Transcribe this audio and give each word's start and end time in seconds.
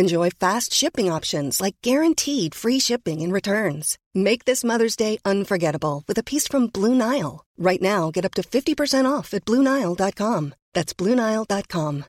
Enjoy 0.00 0.30
fast 0.30 0.72
shipping 0.72 1.10
options 1.10 1.60
like 1.60 1.74
guaranteed 1.82 2.54
free 2.54 2.78
shipping 2.78 3.20
and 3.20 3.32
returns. 3.32 3.98
Make 4.14 4.44
this 4.44 4.62
Mother's 4.62 4.94
Day 4.94 5.18
unforgettable 5.24 6.04
with 6.06 6.16
a 6.18 6.22
piece 6.22 6.46
from 6.46 6.68
Blue 6.68 6.94
Nile. 6.94 7.44
Right 7.58 7.82
now, 7.82 8.12
get 8.12 8.24
up 8.24 8.34
to 8.34 8.42
50% 8.42 9.10
off 9.10 9.34
at 9.34 9.44
BlueNile.com. 9.44 10.54
That's 10.72 10.94
BlueNile.com. 10.94 12.04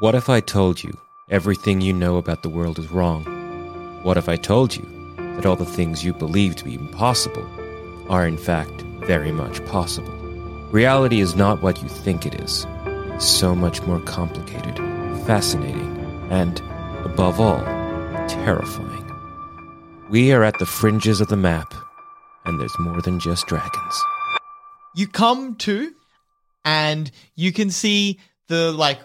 What 0.00 0.14
if 0.14 0.30
I 0.30 0.40
told 0.40 0.82
you 0.82 0.92
everything 1.30 1.82
you 1.82 1.92
know 1.92 2.16
about 2.16 2.42
the 2.42 2.48
world 2.48 2.78
is 2.78 2.90
wrong? 2.90 3.22
What 4.02 4.16
if 4.16 4.30
I 4.30 4.36
told 4.36 4.74
you 4.74 4.88
that 5.34 5.44
all 5.44 5.56
the 5.56 5.66
things 5.66 6.04
you 6.04 6.14
believe 6.14 6.56
to 6.56 6.64
be 6.64 6.74
impossible 6.74 7.46
are 8.08 8.26
in 8.26 8.38
fact 8.38 8.80
very 9.04 9.32
much 9.32 9.62
possible? 9.66 10.14
Reality 10.72 11.20
is 11.20 11.36
not 11.36 11.60
what 11.62 11.82
you 11.82 11.88
think 11.88 12.24
it 12.24 12.40
is. 12.40 12.66
So 13.18 13.54
much 13.54 13.82
more 13.82 14.00
complicated, 14.00 14.76
fascinating, 15.26 15.96
and, 16.30 16.60
above 17.04 17.40
all, 17.40 17.60
terrifying. 18.28 19.10
We 20.10 20.32
are 20.32 20.44
at 20.44 20.58
the 20.58 20.66
fringes 20.66 21.20
of 21.20 21.28
the 21.28 21.36
map, 21.36 21.74
and 22.44 22.60
there's 22.60 22.78
more 22.78 23.00
than 23.00 23.18
just 23.18 23.46
dragons. 23.46 24.02
you 24.94 25.06
come 25.06 25.56
to 25.56 25.92
and 26.64 27.10
you 27.34 27.52
can 27.52 27.70
see 27.70 28.18
the 28.48 28.72
like 28.72 28.98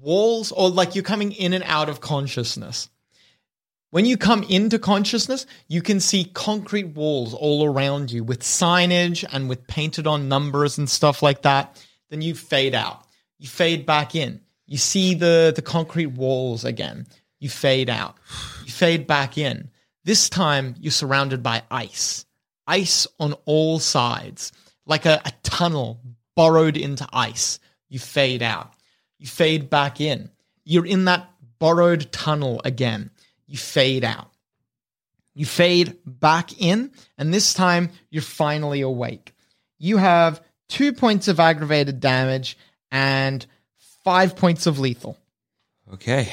walls 0.00 0.52
or 0.52 0.70
like 0.70 0.94
you're 0.94 1.04
coming 1.04 1.32
in 1.32 1.52
and 1.52 1.64
out 1.64 1.88
of 1.88 2.00
consciousness 2.00 2.88
when 3.90 4.04
you 4.04 4.16
come 4.16 4.42
into 4.44 4.78
consciousness 4.78 5.46
you 5.68 5.80
can 5.82 6.00
see 6.00 6.24
concrete 6.24 6.88
walls 6.94 7.34
all 7.34 7.64
around 7.64 8.10
you 8.10 8.24
with 8.24 8.40
signage 8.40 9.24
and 9.32 9.48
with 9.48 9.66
painted 9.66 10.06
on 10.06 10.28
numbers 10.28 10.78
and 10.78 10.88
stuff 10.88 11.22
like 11.22 11.42
that 11.42 11.82
then 12.10 12.22
you 12.22 12.34
fade 12.34 12.74
out 12.74 13.03
you 13.38 13.48
fade 13.48 13.86
back 13.86 14.14
in 14.14 14.40
you 14.66 14.78
see 14.78 15.14
the 15.14 15.52
the 15.54 15.62
concrete 15.62 16.06
walls 16.06 16.64
again 16.64 17.06
you 17.40 17.48
fade 17.48 17.90
out 17.90 18.16
you 18.64 18.72
fade 18.72 19.06
back 19.06 19.38
in 19.38 19.70
this 20.04 20.28
time 20.28 20.74
you're 20.78 20.92
surrounded 20.92 21.42
by 21.42 21.62
ice 21.70 22.24
ice 22.66 23.06
on 23.18 23.34
all 23.44 23.78
sides 23.78 24.52
like 24.86 25.06
a, 25.06 25.20
a 25.24 25.32
tunnel 25.42 26.00
burrowed 26.36 26.76
into 26.76 27.06
ice. 27.12 27.58
You 27.88 27.98
fade 27.98 28.42
out. 28.42 28.72
You 29.18 29.26
fade 29.26 29.70
back 29.70 30.00
in. 30.00 30.30
You're 30.64 30.86
in 30.86 31.04
that 31.06 31.30
borrowed 31.58 32.10
tunnel 32.12 32.60
again. 32.64 33.10
You 33.46 33.56
fade 33.56 34.04
out. 34.04 34.30
You 35.34 35.46
fade 35.46 35.98
back 36.06 36.60
in, 36.60 36.92
and 37.18 37.34
this 37.34 37.54
time 37.54 37.90
you're 38.10 38.22
finally 38.22 38.82
awake. 38.82 39.34
You 39.78 39.96
have 39.96 40.40
two 40.68 40.92
points 40.92 41.28
of 41.28 41.40
aggravated 41.40 42.00
damage 42.00 42.56
and 42.94 43.44
five 44.04 44.36
points 44.36 44.66
of 44.66 44.78
lethal. 44.78 45.18
Okay. 45.92 46.32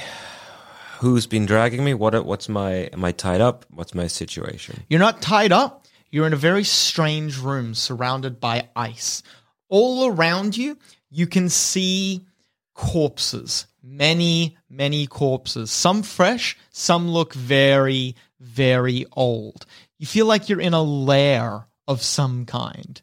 Who's 1.00 1.26
been 1.26 1.48
dragging 1.48 1.84
me? 1.84 1.96
What? 1.96 2.24
What's 2.24 2.48
my? 2.48 2.90
Am 2.94 3.04
I 3.04 3.12
tied 3.12 3.42
up? 3.42 3.66
What's 3.72 3.96
my 3.96 4.06
situation? 4.06 4.84
You're 4.88 5.00
not 5.00 5.22
tied 5.22 5.52
up. 5.52 5.88
You're 6.12 6.28
in 6.28 6.34
a 6.34 6.38
very 6.38 6.64
strange 6.64 7.40
room 7.40 7.74
surrounded 7.74 8.40
by 8.40 8.70
ice. 8.76 9.24
All 9.70 10.08
around 10.08 10.56
you, 10.56 10.78
you 11.10 11.26
can 11.26 11.50
see 11.50 12.28
corpses. 12.76 13.66
Many, 13.82 14.58
many 14.70 15.08
corpses. 15.08 15.72
Some 15.72 16.04
fresh, 16.04 16.56
some 16.70 17.10
look 17.10 17.34
very, 17.34 18.16
very 18.40 19.08
old. 19.14 19.66
You 19.98 20.06
feel 20.06 20.28
like 20.28 20.50
you're 20.50 20.62
in 20.62 20.76
a 20.76 20.84
lair 20.84 21.66
of 21.88 22.04
some 22.04 22.46
kind. 22.46 23.02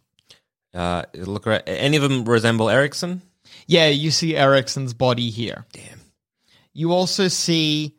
Uh, 0.73 1.03
look. 1.15 1.49
Any 1.67 1.97
of 1.97 2.05
them 2.05 2.25
resemble 2.25 2.71
Erickson? 2.71 3.23
Yeah, 3.69 3.89
you 3.89 4.11
see 4.11 4.35
Erickson's 4.35 4.95
body 4.95 5.29
here. 5.29 5.67
Damn. 5.73 6.01
You 6.73 6.93
also 6.93 7.29
see 7.29 7.97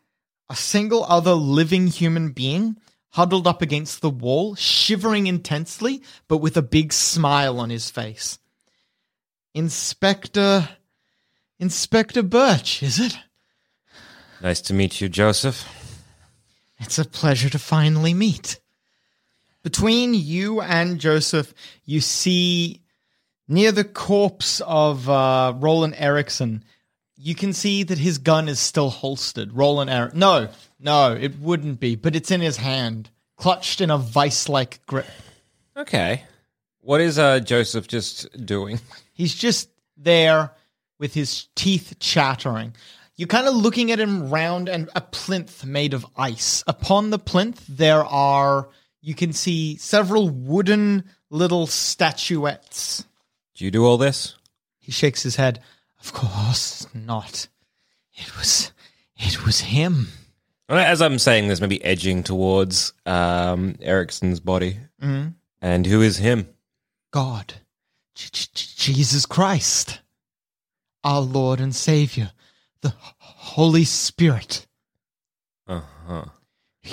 a 0.49 0.55
single 0.55 1.05
other 1.05 1.33
living 1.33 1.87
human 1.87 2.31
being 2.31 2.77
huddled 3.11 3.45
up 3.45 3.61
against 3.61 4.01
the 4.01 4.09
wall, 4.09 4.55
shivering 4.55 5.27
intensely, 5.27 6.01
but 6.27 6.37
with 6.37 6.57
a 6.57 6.63
big 6.63 6.91
smile 6.91 7.59
on 7.59 7.69
his 7.69 7.91
face. 7.91 8.39
Inspector. 9.53 10.67
Inspector 11.59 12.23
Birch, 12.23 12.81
is 12.81 12.99
it? 12.99 13.17
Nice 14.41 14.61
to 14.61 14.73
meet 14.73 15.01
you, 15.01 15.07
Joseph. 15.07 15.67
It's 16.79 16.97
a 16.97 17.05
pleasure 17.05 17.49
to 17.49 17.59
finally 17.59 18.15
meet. 18.15 18.59
Between 19.61 20.13
you 20.15 20.61
and 20.61 20.99
Joseph, 20.99 21.53
you 21.85 22.01
see 22.01 22.81
near 23.49 23.73
the 23.73 23.83
corpse 23.83 24.61
of 24.61 25.09
uh, 25.09 25.53
Roland 25.57 25.95
Erickson, 25.97 26.63
you 27.17 27.35
can 27.35 27.51
see 27.51 27.83
that 27.83 27.97
his 27.97 28.19
gun 28.19 28.47
is 28.47 28.59
still 28.59 28.89
holstered. 28.89 29.51
Roland 29.51 29.89
Eric. 29.89 30.13
No, 30.13 30.47
no, 30.79 31.13
it 31.13 31.37
wouldn't 31.39 31.81
be, 31.81 31.95
but 31.95 32.15
it's 32.15 32.31
in 32.31 32.39
his 32.39 32.55
hand, 32.55 33.09
clutched 33.35 33.81
in 33.81 33.89
a 33.91 33.97
vice 33.97 34.47
like 34.47 34.85
grip. 34.85 35.07
Okay. 35.75 36.23
What 36.81 37.01
is 37.01 37.19
uh, 37.19 37.41
Joseph 37.41 37.87
just 37.87 38.45
doing? 38.45 38.79
He's 39.13 39.35
just 39.35 39.69
there 39.97 40.51
with 40.97 41.13
his 41.13 41.47
teeth 41.55 41.95
chattering. 41.99 42.73
You're 43.15 43.27
kind 43.27 43.47
of 43.47 43.53
looking 43.53 43.91
at 43.91 43.99
him 43.99 44.29
round 44.29 44.69
and 44.69 44.89
a 44.95 45.01
plinth 45.01 45.65
made 45.65 45.93
of 45.93 46.05
ice. 46.15 46.63
Upon 46.67 47.09
the 47.09 47.19
plinth, 47.19 47.65
there 47.67 48.05
are, 48.05 48.69
you 49.01 49.13
can 49.13 49.33
see 49.33 49.75
several 49.75 50.29
wooden 50.29 51.03
little 51.29 51.67
statuettes. 51.67 53.03
Do 53.59 53.65
you 53.65 53.71
do 53.71 53.85
all 53.85 53.97
this? 53.97 54.35
He 54.79 54.89
shakes 54.89 55.21
his 55.21 55.35
head. 55.35 55.59
Of 55.99 56.13
course 56.13 56.87
not. 56.93 57.49
It 58.13 58.37
was, 58.37 58.71
it 59.17 59.45
was 59.45 59.59
him. 59.59 60.07
As 60.69 61.01
I'm 61.01 61.19
saying 61.19 61.49
this, 61.49 61.59
maybe 61.59 61.83
edging 61.83 62.23
towards 62.23 62.93
um, 63.05 63.75
Erickson's 63.81 64.39
body. 64.39 64.77
Mhm. 65.03 65.33
And 65.61 65.85
who 65.85 66.01
is 66.01 66.19
him? 66.19 66.47
God, 67.11 67.55
Jesus 68.15 69.25
Christ, 69.25 69.99
our 71.03 71.19
Lord 71.19 71.59
and 71.59 71.75
Savior, 71.75 72.31
the 72.79 72.93
Holy 73.17 73.83
Spirit. 73.83 74.67
Uh 75.67 75.81
huh. 76.07 76.25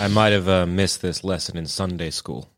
I 0.01 0.09
might 0.09 0.33
have 0.33 0.49
uh, 0.49 0.67
missed 0.67 1.01
this 1.01 1.23
lesson 1.23 1.57
in 1.57 1.67
Sunday 1.67 2.11
school. 2.11 2.51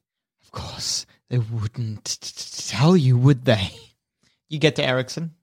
Of 0.43 0.51
course, 0.51 1.05
they 1.29 1.37
wouldn't 1.37 2.07
t- 2.07 2.33
t- 2.35 2.69
tell 2.75 2.97
you, 2.97 3.19
would 3.19 3.45
they? 3.45 3.73
You 4.49 4.59
get 4.59 4.77
to 4.77 4.85
Erickson. 4.85 5.35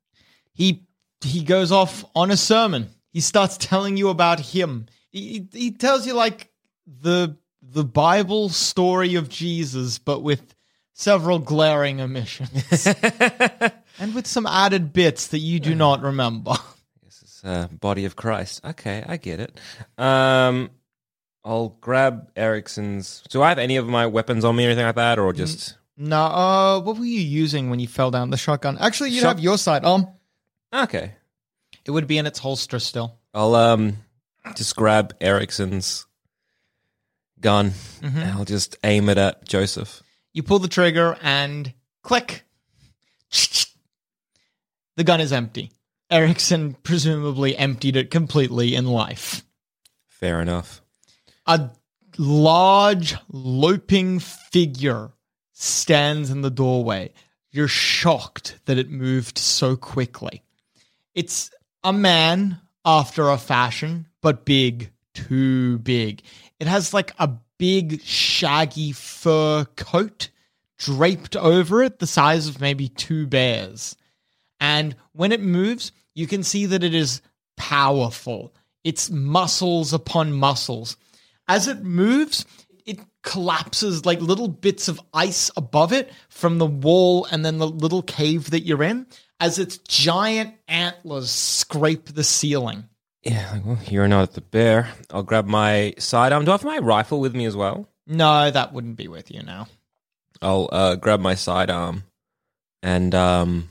He 0.53 0.85
he 1.23 1.43
goes 1.43 1.71
off 1.71 2.05
on 2.15 2.31
a 2.31 2.37
sermon. 2.37 2.89
He 3.11 3.21
starts 3.21 3.57
telling 3.57 3.97
you 3.97 4.09
about 4.09 4.39
him. 4.39 4.87
He, 5.09 5.47
he 5.53 5.71
tells 5.71 6.05
you 6.05 6.13
like 6.13 6.51
the 6.85 7.37
the 7.61 7.83
Bible 7.83 8.49
story 8.49 9.15
of 9.15 9.29
Jesus, 9.29 9.97
but 9.97 10.21
with 10.21 10.53
several 10.93 11.39
glaring 11.39 12.01
omissions, 12.01 12.87
and 13.99 14.13
with 14.13 14.27
some 14.27 14.45
added 14.45 14.93
bits 14.93 15.27
that 15.27 15.39
you 15.39 15.59
do 15.59 15.75
not 15.75 16.01
remember. 16.01 16.53
This 17.03 17.23
is 17.23 17.41
uh, 17.43 17.67
body 17.71 18.05
of 18.05 18.15
Christ. 18.15 18.63
Okay, 18.65 19.03
I 19.07 19.17
get 19.17 19.39
it. 19.39 19.59
Um, 19.97 20.69
I'll 21.43 21.69
grab 21.81 22.31
Erickson's. 22.35 23.23
Do 23.29 23.41
I 23.41 23.49
have 23.49 23.59
any 23.59 23.77
of 23.77 23.87
my 23.87 24.07
weapons 24.07 24.43
on 24.43 24.55
me 24.55 24.65
or 24.65 24.67
anything 24.67 24.85
like 24.85 24.95
that, 24.95 25.19
or 25.19 25.31
just? 25.33 25.77
No, 25.97 26.21
uh, 26.21 26.79
what 26.81 26.97
were 26.97 27.05
you 27.05 27.21
using 27.21 27.69
when 27.69 27.79
you 27.79 27.87
fell 27.87 28.11
down? 28.11 28.29
The 28.29 28.37
shotgun. 28.37 28.77
Actually, 28.79 29.11
you'd 29.11 29.21
Shot- 29.21 29.35
have 29.37 29.39
your 29.39 29.57
side. 29.57 29.85
Um, 29.85 30.07
Okay, 30.73 31.13
it 31.85 31.91
would 31.91 32.05
be 32.07 32.17
in 32.17 32.25
its 32.25 32.39
holster 32.39 32.79
still. 32.79 33.17
I'll 33.33 33.55
um 33.55 33.97
just 34.55 34.75
grab 34.75 35.15
Erickson's 35.21 36.05
gun. 37.39 37.71
and 38.01 38.19
I'll 38.31 38.43
just 38.45 38.75
aim 38.83 39.07
it 39.09 39.17
at 39.17 39.45
Joseph. 39.45 40.03
You 40.33 40.43
pull 40.43 40.59
the 40.59 40.67
trigger 40.67 41.17
and 41.21 41.73
click. 42.01 42.43
The 44.97 45.03
gun 45.03 45.21
is 45.21 45.31
empty. 45.33 45.71
Erickson 46.09 46.75
presumably 46.83 47.55
emptied 47.57 47.95
it 47.95 48.11
completely 48.11 48.75
in 48.75 48.85
life. 48.85 49.43
Fair 50.07 50.41
enough. 50.41 50.81
A 51.45 51.69
large, 52.17 53.15
loping 53.29 54.19
figure 54.19 55.11
stands 55.55 56.29
in 56.29 56.41
the 56.41 56.51
doorway. 56.51 57.11
You're 57.49 57.67
shocked 57.67 58.59
that 58.65 58.77
it 58.77 58.91
moved 58.91 59.37
so 59.37 59.75
quickly. 59.75 60.43
It's 61.13 61.49
a 61.83 61.93
man 61.93 62.59
after 62.83 63.29
a 63.29 63.37
fashion, 63.37 64.07
but 64.21 64.45
big, 64.45 64.91
too 65.13 65.79
big. 65.79 66.21
It 66.59 66.67
has 66.67 66.93
like 66.93 67.13
a 67.17 67.29
big, 67.57 68.01
shaggy 68.01 68.91
fur 68.91 69.65
coat 69.77 70.29
draped 70.77 71.37
over 71.37 71.81
it, 71.81 71.99
the 71.99 72.07
size 72.07 72.47
of 72.47 72.59
maybe 72.59 72.89
two 72.89 73.25
bears. 73.25 73.95
And 74.59 74.95
when 75.13 75.31
it 75.31 75.41
moves, 75.41 75.93
you 76.13 76.27
can 76.27 76.43
see 76.43 76.65
that 76.65 76.83
it 76.83 76.93
is 76.93 77.21
powerful. 77.55 78.53
It's 78.83 79.09
muscles 79.09 79.93
upon 79.93 80.33
muscles. 80.33 80.97
As 81.47 81.67
it 81.69 81.83
moves, 81.83 82.45
it 82.85 82.99
collapses 83.23 84.05
like 84.05 84.21
little 84.21 84.47
bits 84.47 84.87
of 84.87 85.01
ice 85.13 85.49
above 85.57 85.91
it 85.91 86.11
from 86.29 86.57
the 86.57 86.65
wall 86.65 87.25
and 87.25 87.45
then 87.45 87.57
the 87.57 87.67
little 87.67 88.01
cave 88.01 88.51
that 88.51 88.61
you're 88.61 88.83
in 88.83 89.07
as 89.39 89.59
its 89.59 89.77
giant 89.79 90.53
antlers 90.67 91.31
scrape 91.31 92.05
the 92.05 92.23
ceiling. 92.23 92.85
Yeah, 93.23 93.59
well, 93.65 93.79
you're 93.87 94.07
not 94.07 94.23
at 94.23 94.33
the 94.33 94.41
bear. 94.41 94.89
I'll 95.09 95.23
grab 95.23 95.47
my 95.47 95.95
sidearm. 95.97 96.45
Do 96.45 96.51
I 96.51 96.53
have 96.53 96.63
my 96.63 96.77
rifle 96.77 97.19
with 97.19 97.35
me 97.35 97.45
as 97.45 97.55
well? 97.55 97.89
No, 98.05 98.51
that 98.51 98.71
wouldn't 98.71 98.97
be 98.97 99.07
with 99.07 99.31
you 99.31 99.41
now. 99.41 99.67
I'll 100.41 100.69
uh, 100.71 100.95
grab 100.95 101.19
my 101.21 101.33
sidearm 101.33 102.03
and 102.83 103.15
um, 103.15 103.69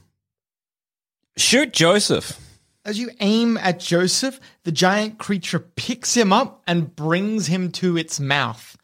shoot 1.36 1.72
Joseph. 1.72 2.40
As 2.84 2.98
you 2.98 3.10
aim 3.20 3.56
at 3.56 3.80
Joseph, 3.80 4.40
the 4.64 4.72
giant 4.72 5.18
creature 5.18 5.60
picks 5.60 6.14
him 6.14 6.32
up 6.32 6.62
and 6.66 6.94
brings 6.94 7.46
him 7.46 7.70
to 7.72 7.96
its 7.96 8.18
mouth. 8.18 8.76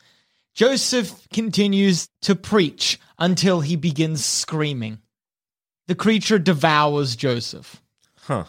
Joseph 0.60 1.26
continues 1.32 2.10
to 2.20 2.34
preach 2.36 3.00
until 3.18 3.62
he 3.62 3.76
begins 3.76 4.22
screaming. 4.22 4.98
The 5.86 5.94
creature 5.94 6.38
devours 6.38 7.16
Joseph. 7.16 7.80
Huh. 8.24 8.44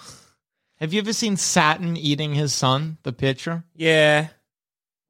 Have 0.82 0.92
you 0.92 1.00
ever 1.00 1.14
seen 1.14 1.38
Saturn 1.38 1.96
eating 1.96 2.36
his 2.36 2.52
son, 2.52 2.98
the 3.04 3.14
pitcher? 3.14 3.64
Yeah. 3.78 4.28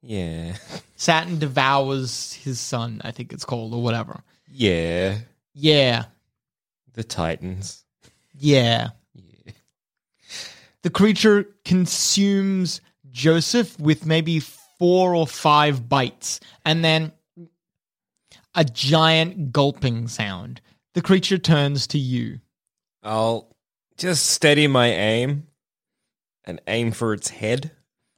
Yeah. 0.04 0.58
Saturn 0.96 1.40
devours 1.40 2.34
his 2.34 2.60
son, 2.60 3.02
I 3.04 3.10
think 3.10 3.34
it's 3.34 3.46
called, 3.46 3.74
or 3.74 3.82
whatever. 3.82 4.22
Yeah. 4.48 5.18
Yeah, 5.56 6.04
The 6.94 7.04
Titans. 7.04 7.84
yeah. 8.38 8.90
The 10.84 10.92
creature 10.92 11.48
consumes 11.66 12.80
Joseph 13.10 13.80
with 13.80 14.06
maybe 14.06 14.40
four 14.82 15.14
or 15.14 15.28
five 15.28 15.88
bites, 15.88 16.40
and 16.66 16.84
then 16.84 17.12
a 18.56 18.66
giant 18.66 19.54
gulping 19.54 20.08
sound. 20.08 20.60
The 20.96 21.04
creature 21.04 21.38
turns 21.38 21.86
to 21.88 22.00
you. 22.00 22.40
I'll 23.04 23.56
just 23.98 24.26
steady 24.26 24.66
my 24.66 24.88
aim 24.88 25.46
and 26.46 26.60
aim 26.66 26.94
for 26.94 27.14
its 27.14 27.30
head. 27.30 27.70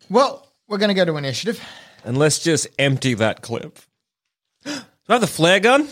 Well, 0.09 0.47
we're 0.69 0.77
going 0.77 0.87
to 0.87 0.93
go 0.93 1.03
to 1.03 1.17
initiative. 1.17 1.61
And 2.05 2.17
let's 2.17 2.41
just 2.41 2.67
empty 2.79 3.13
that 3.15 3.41
clip. 3.41 3.79
Do 4.63 4.71
I 5.09 5.13
have 5.15 5.21
the 5.21 5.27
flare 5.27 5.59
gun? 5.59 5.89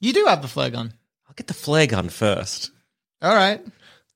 You 0.00 0.12
do 0.12 0.24
have 0.24 0.42
the 0.42 0.48
flare 0.48 0.70
gun. 0.70 0.92
I'll 1.28 1.34
get 1.36 1.46
the 1.46 1.54
flare 1.54 1.86
gun 1.86 2.08
first. 2.08 2.72
All 3.22 3.32
right. 3.32 3.64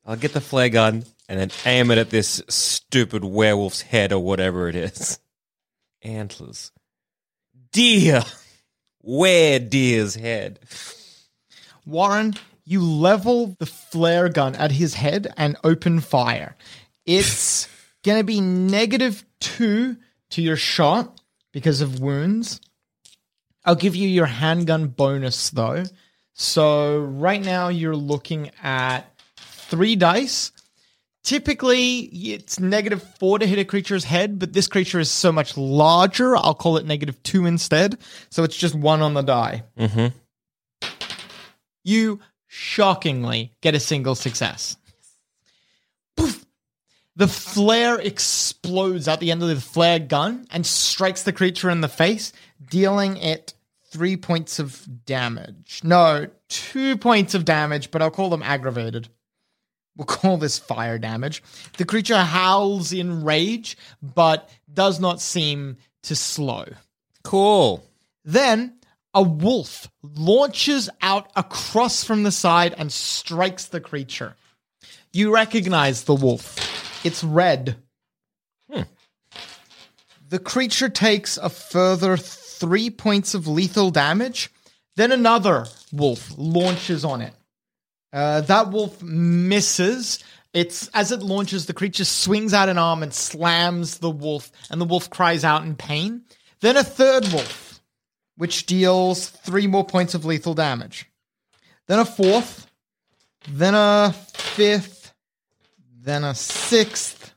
I'll 0.04 0.16
get 0.16 0.32
the 0.32 0.40
flare 0.40 0.70
gun 0.70 1.04
and 1.28 1.38
then 1.38 1.50
aim 1.64 1.92
it 1.92 1.98
at 1.98 2.10
this 2.10 2.42
stupid 2.48 3.22
werewolf's 3.22 3.82
head 3.82 4.12
or 4.12 4.18
whatever 4.18 4.68
it 4.68 4.74
is. 4.74 5.20
Antlers. 6.02 6.72
Deer. 7.72 8.22
Where 9.00 9.58
deer's 9.58 10.14
head? 10.14 10.60
Warren, 11.84 12.34
you 12.64 12.82
level 12.82 13.56
the 13.58 13.66
flare 13.66 14.28
gun 14.28 14.54
at 14.54 14.72
his 14.72 14.94
head 14.94 15.32
and 15.36 15.56
open 15.64 16.00
fire. 16.00 16.56
It's 17.04 17.68
going 18.04 18.18
to 18.18 18.24
be 18.24 18.40
negative 18.40 19.24
two 19.40 19.96
to 20.30 20.42
your 20.42 20.56
shot 20.56 21.20
because 21.52 21.80
of 21.80 22.00
wounds. 22.00 22.60
I'll 23.64 23.74
give 23.74 23.96
you 23.96 24.08
your 24.08 24.26
handgun 24.26 24.88
bonus 24.88 25.50
though. 25.50 25.84
So 26.34 26.98
right 26.98 27.42
now 27.42 27.68
you're 27.68 27.96
looking 27.96 28.50
at 28.62 29.02
three 29.36 29.96
dice. 29.96 30.52
Typically, 31.22 32.00
it's 32.00 32.58
negative 32.58 33.02
four 33.18 33.38
to 33.38 33.46
hit 33.46 33.58
a 33.58 33.64
creature's 33.64 34.04
head, 34.04 34.40
but 34.40 34.52
this 34.52 34.66
creature 34.66 34.98
is 34.98 35.10
so 35.10 35.30
much 35.30 35.56
larger. 35.56 36.36
I'll 36.36 36.54
call 36.54 36.76
it 36.78 36.86
negative 36.86 37.22
two 37.22 37.46
instead. 37.46 37.98
So 38.30 38.42
it's 38.42 38.56
just 38.56 38.74
one 38.74 39.02
on 39.02 39.14
the 39.14 39.22
die. 39.22 39.62
Mm-hmm. 39.78 40.08
You 41.84 42.20
shockingly 42.48 43.52
get 43.60 43.74
a 43.76 43.80
single 43.80 44.16
success. 44.16 44.76
Poof! 46.16 46.44
The 47.14 47.28
flare 47.28 48.00
explodes 48.00 49.06
at 49.06 49.20
the 49.20 49.30
end 49.30 49.42
of 49.42 49.48
the 49.48 49.60
flare 49.60 50.00
gun 50.00 50.46
and 50.50 50.66
strikes 50.66 51.22
the 51.22 51.32
creature 51.32 51.70
in 51.70 51.82
the 51.82 51.88
face, 51.88 52.32
dealing 52.68 53.16
it 53.16 53.54
three 53.90 54.16
points 54.16 54.58
of 54.58 54.86
damage. 55.04 55.82
No, 55.84 56.26
two 56.48 56.96
points 56.96 57.34
of 57.34 57.44
damage, 57.44 57.90
but 57.90 58.02
I'll 58.02 58.10
call 58.10 58.30
them 58.30 58.42
aggravated. 58.42 59.08
We'll 59.96 60.06
call 60.06 60.38
this 60.38 60.58
fire 60.58 60.98
damage. 60.98 61.42
The 61.76 61.84
creature 61.84 62.16
howls 62.18 62.92
in 62.92 63.24
rage, 63.24 63.76
but 64.02 64.48
does 64.72 64.98
not 65.00 65.20
seem 65.20 65.76
to 66.04 66.16
slow. 66.16 66.66
Cool. 67.22 67.84
Then 68.24 68.78
a 69.14 69.22
wolf 69.22 69.90
launches 70.02 70.88
out 71.02 71.30
across 71.36 72.04
from 72.04 72.22
the 72.22 72.32
side 72.32 72.74
and 72.78 72.90
strikes 72.90 73.66
the 73.66 73.80
creature. 73.80 74.34
You 75.12 75.34
recognize 75.34 76.04
the 76.04 76.14
wolf. 76.14 77.04
It's 77.04 77.22
red. 77.22 77.76
Hmm. 78.72 78.82
The 80.28 80.38
creature 80.38 80.88
takes 80.88 81.36
a 81.36 81.50
further 81.50 82.16
three 82.16 82.88
points 82.88 83.34
of 83.34 83.46
lethal 83.46 83.90
damage. 83.90 84.50
Then 84.96 85.12
another 85.12 85.66
wolf 85.92 86.32
launches 86.38 87.04
on 87.04 87.20
it. 87.20 87.34
Uh, 88.12 88.42
that 88.42 88.70
wolf 88.70 89.02
misses. 89.02 90.22
It's 90.52 90.88
as 90.88 91.12
it 91.12 91.22
launches, 91.22 91.66
the 91.66 91.72
creature 91.72 92.04
swings 92.04 92.52
out 92.52 92.68
an 92.68 92.76
arm 92.76 93.02
and 93.02 93.14
slams 93.14 93.98
the 93.98 94.10
wolf, 94.10 94.52
and 94.70 94.80
the 94.80 94.84
wolf 94.84 95.08
cries 95.08 95.44
out 95.44 95.62
in 95.62 95.76
pain. 95.76 96.22
Then 96.60 96.76
a 96.76 96.84
third 96.84 97.26
wolf, 97.32 97.80
which 98.36 98.66
deals 98.66 99.28
three 99.28 99.66
more 99.66 99.84
points 99.84 100.14
of 100.14 100.24
lethal 100.24 100.54
damage. 100.54 101.10
Then 101.86 101.98
a 102.00 102.04
fourth, 102.04 102.66
then 103.48 103.74
a 103.74 104.14
fifth, 104.34 105.14
then 106.02 106.22
a 106.22 106.34
sixth. 106.34 107.34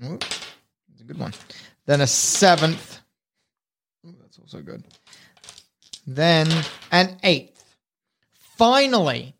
That's 0.00 1.00
a 1.00 1.04
good 1.04 1.18
one. 1.18 1.34
Then 1.86 2.00
a 2.00 2.06
seventh. 2.06 3.00
Ooh, 4.06 4.14
that's 4.20 4.38
also 4.38 4.60
good. 4.60 4.84
Then 6.06 6.48
an 6.92 7.16
eighth. 7.24 7.64
Finally, 8.56 9.34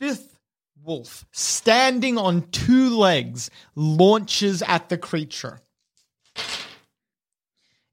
fifth 0.00 0.38
wolf, 0.82 1.26
standing 1.30 2.18
on 2.18 2.48
two 2.50 2.96
legs, 2.96 3.50
launches 3.76 4.62
at 4.62 4.88
the 4.88 4.98
creature. 4.98 5.60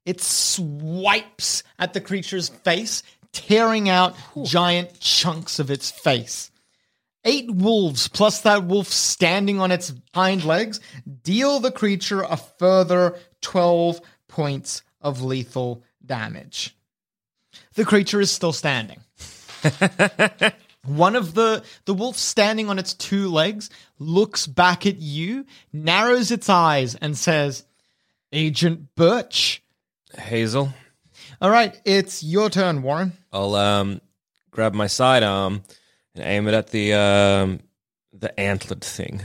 It 0.06 0.22
swipes 0.22 1.62
at 1.78 1.92
the 1.92 2.00
creature's 2.00 2.48
face, 2.48 3.02
tearing 3.32 3.90
out 3.90 4.16
giant 4.42 4.98
chunks 5.00 5.58
of 5.58 5.70
its 5.70 5.90
face. 5.90 6.50
Eight 7.24 7.50
wolves, 7.50 8.08
plus 8.08 8.40
that 8.40 8.64
wolf 8.64 8.86
standing 8.86 9.60
on 9.60 9.70
its 9.70 9.92
hind 10.14 10.44
legs, 10.44 10.80
deal 11.22 11.60
the 11.60 11.70
creature 11.70 12.22
a 12.22 12.38
further 12.38 13.18
12 13.42 14.00
points 14.28 14.82
of 15.02 15.22
lethal 15.22 15.82
damage. 16.04 16.74
The 17.74 17.84
creature 17.84 18.20
is 18.20 18.30
still 18.30 18.52
standing. 18.52 19.00
One 20.84 21.16
of 21.16 21.34
the 21.34 21.62
the 21.84 21.94
wolf 21.94 22.16
standing 22.16 22.68
on 22.70 22.78
its 22.78 22.94
two 22.94 23.28
legs 23.30 23.68
looks 23.98 24.46
back 24.46 24.86
at 24.86 24.96
you, 24.98 25.44
narrows 25.72 26.30
its 26.30 26.48
eyes, 26.48 26.94
and 26.94 27.16
says, 27.16 27.64
"Agent 28.32 28.94
Birch." 28.94 29.62
Hazel. 30.16 30.72
All 31.40 31.50
right, 31.50 31.78
it's 31.84 32.22
your 32.22 32.48
turn, 32.48 32.82
Warren. 32.82 33.12
I'll 33.32 33.54
um 33.54 34.00
grab 34.50 34.74
my 34.74 34.86
sidearm 34.86 35.62
and 36.14 36.24
aim 36.24 36.48
it 36.48 36.54
at 36.54 36.68
the 36.68 36.94
um 36.94 37.60
the 38.12 38.38
antlered 38.40 38.82
thing. 38.82 39.20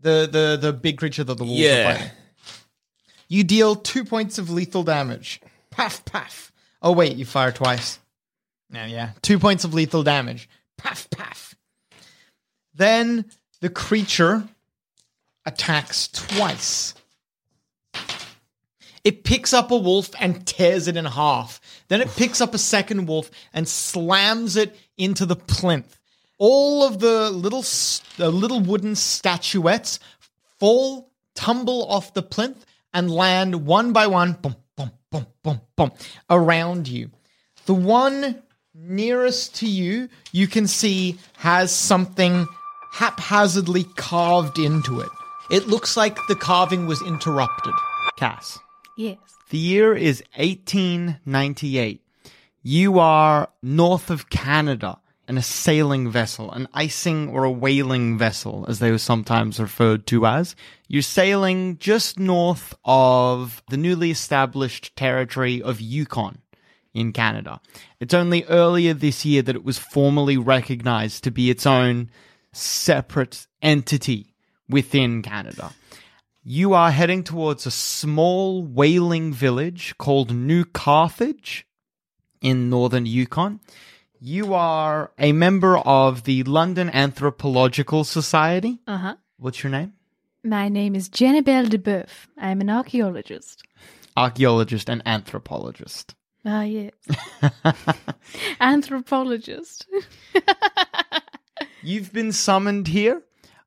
The 0.00 0.28
the 0.30 0.58
the 0.60 0.72
big 0.72 0.98
creature 0.98 1.24
that 1.24 1.36
the 1.36 1.44
wolves 1.44 1.60
are 1.60 1.64
Yeah. 1.64 1.92
fighting. 1.94 2.10
You 3.28 3.44
deal 3.44 3.76
two 3.76 4.04
points 4.04 4.38
of 4.38 4.50
lethal 4.50 4.82
damage. 4.82 5.40
Paff, 5.70 6.04
paff. 6.04 6.50
Oh, 6.82 6.90
wait, 6.92 7.16
you 7.16 7.24
fire 7.24 7.52
twice. 7.52 8.00
No, 8.70 8.84
yeah. 8.86 9.10
Two 9.22 9.38
points 9.38 9.62
of 9.64 9.72
lethal 9.72 10.02
damage. 10.02 10.48
Paff, 10.82 11.10
paff. 11.10 11.54
Then 12.74 13.26
the 13.60 13.68
creature 13.68 14.48
attacks 15.44 16.08
twice. 16.08 16.94
It 19.04 19.24
picks 19.24 19.52
up 19.52 19.70
a 19.70 19.76
wolf 19.76 20.10
and 20.18 20.46
tears 20.46 20.86
it 20.88 20.96
in 20.96 21.04
half. 21.04 21.60
Then 21.88 22.00
it 22.00 22.14
picks 22.16 22.40
up 22.40 22.54
a 22.54 22.58
second 22.58 23.06
wolf 23.06 23.30
and 23.52 23.66
slams 23.68 24.56
it 24.56 24.76
into 24.96 25.26
the 25.26 25.36
plinth. 25.36 25.98
All 26.38 26.84
of 26.84 26.98
the 27.00 27.30
little 27.30 27.64
the 28.16 28.30
little 28.30 28.60
wooden 28.60 28.94
statuettes 28.94 30.00
fall, 30.58 31.10
tumble 31.34 31.86
off 31.90 32.14
the 32.14 32.22
plinth, 32.22 32.64
and 32.94 33.10
land 33.10 33.66
one 33.66 33.92
by 33.92 34.06
one, 34.06 34.32
boom, 34.32 34.56
boom, 34.76 34.90
boom, 35.10 35.26
boom, 35.42 35.60
boom, 35.76 35.92
around 36.28 36.88
you. 36.88 37.10
The 37.66 37.74
one 37.74 38.42
nearest 38.82 39.56
to 39.56 39.66
you, 39.66 40.08
you 40.32 40.46
can 40.46 40.66
see 40.66 41.18
has 41.38 41.72
something 41.72 42.46
haphazardly 42.92 43.84
carved 43.84 44.58
into 44.58 45.00
it. 45.00 45.08
It 45.50 45.66
looks 45.66 45.96
like 45.96 46.18
the 46.28 46.34
carving 46.34 46.86
was 46.86 47.02
interrupted. 47.02 47.74
Cass. 48.16 48.58
Yes. 48.96 49.18
The 49.50 49.58
year 49.58 49.94
is 49.94 50.22
1898. 50.36 52.02
You 52.62 52.98
are 52.98 53.48
north 53.62 54.10
of 54.10 54.30
Canada 54.30 54.98
in 55.26 55.38
a 55.38 55.42
sailing 55.42 56.10
vessel, 56.10 56.52
an 56.52 56.68
icing 56.74 57.28
or 57.30 57.44
a 57.44 57.50
whaling 57.50 58.18
vessel, 58.18 58.64
as 58.68 58.80
they 58.80 58.90
were 58.90 58.98
sometimes 58.98 59.60
referred 59.60 60.06
to 60.08 60.26
as. 60.26 60.54
You're 60.88 61.02
sailing 61.02 61.78
just 61.78 62.18
north 62.18 62.74
of 62.84 63.62
the 63.70 63.76
newly 63.76 64.10
established 64.10 64.94
territory 64.96 65.62
of 65.62 65.80
Yukon 65.80 66.38
in 66.94 67.12
Canada. 67.12 67.60
It's 68.00 68.14
only 68.14 68.44
earlier 68.44 68.94
this 68.94 69.24
year 69.24 69.42
that 69.42 69.56
it 69.56 69.64
was 69.64 69.78
formally 69.78 70.36
recognized 70.36 71.24
to 71.24 71.30
be 71.30 71.50
its 71.50 71.66
own 71.66 72.10
separate 72.52 73.46
entity 73.62 74.34
within 74.68 75.22
Canada. 75.22 75.72
You 76.42 76.72
are 76.72 76.90
heading 76.90 77.22
towards 77.22 77.66
a 77.66 77.70
small 77.70 78.64
whaling 78.64 79.32
village 79.32 79.94
called 79.98 80.34
New 80.34 80.64
Carthage 80.64 81.66
in 82.40 82.70
northern 82.70 83.06
Yukon. 83.06 83.60
You 84.20 84.54
are 84.54 85.12
a 85.18 85.32
member 85.32 85.78
of 85.78 86.24
the 86.24 86.42
London 86.44 86.90
Anthropological 86.90 88.04
Society. 88.04 88.80
Uh 88.86 88.98
huh. 88.98 89.16
What's 89.38 89.62
your 89.62 89.70
name? 89.70 89.94
My 90.42 90.68
name 90.68 90.94
is 90.94 91.08
Jennifer 91.08 91.68
DeBeuf. 91.68 92.08
I'm 92.38 92.60
an 92.62 92.70
archaeologist. 92.70 93.62
Archaeologist 94.16 94.88
and 94.88 95.02
anthropologist. 95.06 96.14
Ah, 96.44 96.62
yes. 96.62 96.92
Anthropologist. 98.60 99.86
You've 101.82 102.12
been 102.12 102.32
summoned 102.32 102.88
here, 102.88 103.22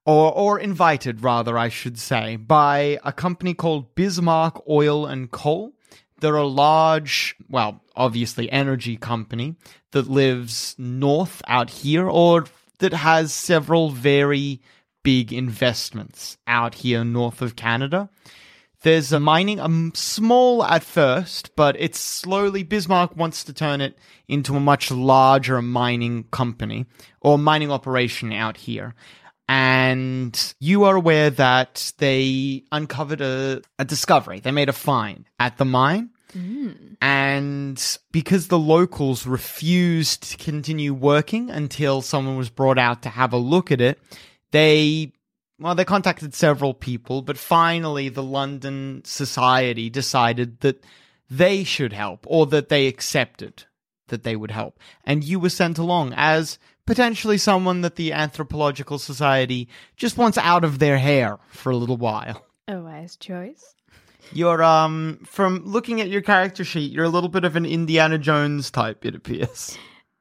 or 0.06 0.32
or 0.34 0.60
invited, 0.60 1.24
rather, 1.24 1.58
I 1.58 1.70
should 1.70 2.00
say, 2.00 2.36
by 2.36 3.00
a 3.04 3.12
company 3.12 3.54
called 3.54 3.96
Bismarck 3.96 4.62
Oil 4.68 5.06
and 5.06 5.32
Coal. 5.32 5.74
They're 6.20 6.36
a 6.36 6.48
large, 6.48 7.36
well, 7.50 7.82
obviously 7.96 8.50
energy 8.52 8.98
company 8.98 9.56
that 9.92 10.10
lives 10.10 10.76
north 10.78 11.42
out 11.48 11.70
here, 11.70 12.10
or 12.10 12.46
that 12.80 12.94
has 12.94 13.34
several 13.34 13.90
very 13.90 14.62
big 15.04 15.34
investments 15.34 16.38
out 16.48 16.76
here 16.76 17.04
north 17.04 17.42
of 17.42 17.56
Canada. 17.56 18.10
There's 18.84 19.14
a 19.14 19.20
mining, 19.20 19.60
um, 19.62 19.94
small 19.96 20.64
at 20.64 20.84
first, 20.84 21.56
but 21.56 21.76
it's 21.80 22.00
slowly, 22.00 22.64
Bismarck 22.64 23.16
wants 23.16 23.46
to 23.46 23.54
turn 23.54 23.80
it 23.80 23.98
into 24.28 24.56
a 24.56 24.60
much 24.60 24.92
larger 24.92 25.62
mining 25.62 26.26
company 26.26 26.86
or 27.22 27.38
mining 27.38 27.72
operation 27.72 28.34
out 28.34 28.58
here. 28.58 28.94
And 29.48 30.54
you 30.60 30.84
are 30.84 30.96
aware 30.96 31.30
that 31.30 31.94
they 31.98 32.64
uncovered 32.72 33.22
a, 33.22 33.62
a 33.80 33.86
discovery. 33.86 34.42
They 34.42 34.52
made 34.52 34.70
a 34.70 34.74
find 34.74 35.30
at 35.40 35.58
the 35.58 35.66
mine. 35.66 36.10
And 37.02 37.98
because 38.12 38.48
the 38.48 38.60
locals 38.60 39.26
refused 39.26 40.32
to 40.32 40.38
continue 40.38 40.94
working 40.94 41.50
until 41.50 42.02
someone 42.02 42.38
was 42.38 42.50
brought 42.50 42.80
out 42.80 43.04
to 43.04 43.10
have 43.10 43.34
a 43.34 43.38
look 43.38 43.72
at 43.72 43.82
it, 43.82 44.00
they 44.52 45.14
well, 45.64 45.76
they 45.76 45.86
contacted 45.86 46.34
several 46.34 46.74
people, 46.74 47.22
but 47.22 47.38
finally 47.38 48.10
the 48.10 48.24
London 48.24 49.02
Society 49.06 49.90
decided 49.90 50.60
that 50.60 50.84
they 51.30 51.64
should 51.64 51.94
help 51.94 52.26
or 52.28 52.46
that 52.48 52.70
they 52.70 52.88
accepted 52.88 53.64
that 54.08 54.24
they 54.24 54.36
would 54.36 54.52
help. 54.52 54.80
And 55.06 55.24
you 55.24 55.40
were 55.40 55.50
sent 55.50 55.78
along 55.78 56.14
as 56.16 56.60
potentially 56.86 57.38
someone 57.38 57.82
that 57.82 57.96
the 57.96 58.12
Anthropological 58.12 59.00
Society 59.00 59.70
just 59.96 60.18
wants 60.18 60.38
out 60.38 60.64
of 60.64 60.80
their 60.80 60.98
hair 60.98 61.40
for 61.48 61.72
a 61.72 61.78
little 61.78 61.98
while. 61.98 62.46
A 62.68 62.80
wise 62.80 63.16
choice. 63.16 63.74
You're, 64.32 64.64
um, 64.64 65.20
from 65.26 65.66
looking 65.66 66.02
at 66.02 66.10
your 66.10 66.22
character 66.22 66.64
sheet, 66.64 66.92
you're 66.92 67.06
a 67.06 67.10
little 67.10 67.30
bit 67.30 67.44
of 67.44 67.56
an 67.56 67.66
Indiana 67.66 68.18
Jones 68.18 68.70
type, 68.70 69.06
it 69.06 69.16
appears. 69.16 69.78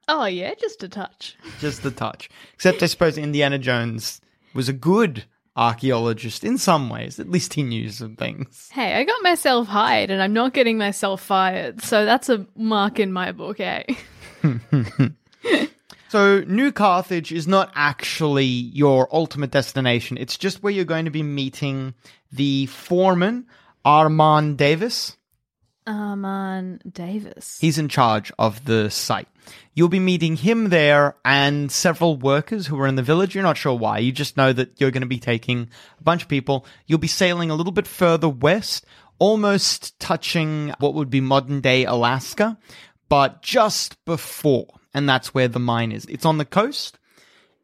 Oh, 0.07 0.25
yeah, 0.25 0.53
just 0.55 0.83
a 0.83 0.89
touch. 0.89 1.37
Just 1.59 1.85
a 1.85 1.91
touch. 1.91 2.29
Except 2.53 2.83
I 2.83 2.87
suppose 2.87 3.17
Indiana 3.17 3.57
Jones 3.57 4.19
was 4.53 4.67
a 4.69 4.73
good 4.73 5.25
archaeologist 5.55 6.43
in 6.43 6.57
some 6.57 6.89
ways. 6.89 7.19
At 7.19 7.29
least 7.29 7.53
he 7.53 7.63
knew 7.63 7.89
some 7.89 8.15
things. 8.15 8.69
Hey, 8.71 8.95
I 8.95 9.03
got 9.03 9.21
myself 9.23 9.67
hired 9.67 10.09
and 10.09 10.21
I'm 10.21 10.33
not 10.33 10.53
getting 10.53 10.77
myself 10.77 11.21
fired, 11.21 11.81
so 11.81 12.05
that's 12.05 12.29
a 12.29 12.45
mark 12.55 12.99
in 12.99 13.11
my 13.11 13.31
book, 13.31 13.59
eh? 13.59 13.83
So, 16.13 16.41
New 16.41 16.71
Carthage 16.71 17.31
is 17.31 17.47
not 17.47 17.71
actually 17.73 18.45
your 18.45 19.09
ultimate 19.11 19.49
destination. 19.49 20.15
It's 20.19 20.37
just 20.37 20.61
where 20.61 20.71
you're 20.71 20.85
going 20.85 21.05
to 21.05 21.11
be 21.11 21.23
meeting 21.23 21.95
the 22.31 22.67
foreman, 22.67 23.47
Armand 23.83 24.59
Davis. 24.59 25.17
Arman 25.87 26.79
Davis. 26.91 27.57
He's 27.59 27.77
in 27.77 27.89
charge 27.89 28.31
of 28.37 28.65
the 28.65 28.89
site. 28.89 29.27
You'll 29.73 29.89
be 29.89 29.99
meeting 29.99 30.35
him 30.35 30.69
there 30.69 31.15
and 31.25 31.71
several 31.71 32.17
workers 32.17 32.67
who 32.67 32.79
are 32.79 32.87
in 32.87 32.95
the 32.95 33.03
village. 33.03 33.35
You're 33.35 33.43
not 33.43 33.57
sure 33.57 33.77
why. 33.77 33.97
You 33.99 34.11
just 34.11 34.37
know 34.37 34.53
that 34.53 34.79
you're 34.79 34.91
going 34.91 35.01
to 35.01 35.07
be 35.07 35.19
taking 35.19 35.69
a 35.99 36.03
bunch 36.03 36.23
of 36.23 36.29
people. 36.29 36.65
You'll 36.85 36.99
be 36.99 37.07
sailing 37.07 37.49
a 37.49 37.55
little 37.55 37.71
bit 37.71 37.87
further 37.87 38.29
west, 38.29 38.85
almost 39.19 39.99
touching 39.99 40.73
what 40.79 40.93
would 40.93 41.09
be 41.09 41.21
modern 41.21 41.61
day 41.61 41.85
Alaska, 41.85 42.57
but 43.09 43.41
just 43.41 44.03
before. 44.05 44.67
And 44.93 45.09
that's 45.09 45.33
where 45.33 45.47
the 45.47 45.59
mine 45.59 45.91
is. 45.91 46.05
It's 46.05 46.25
on 46.25 46.37
the 46.37 46.45
coast. 46.45 46.99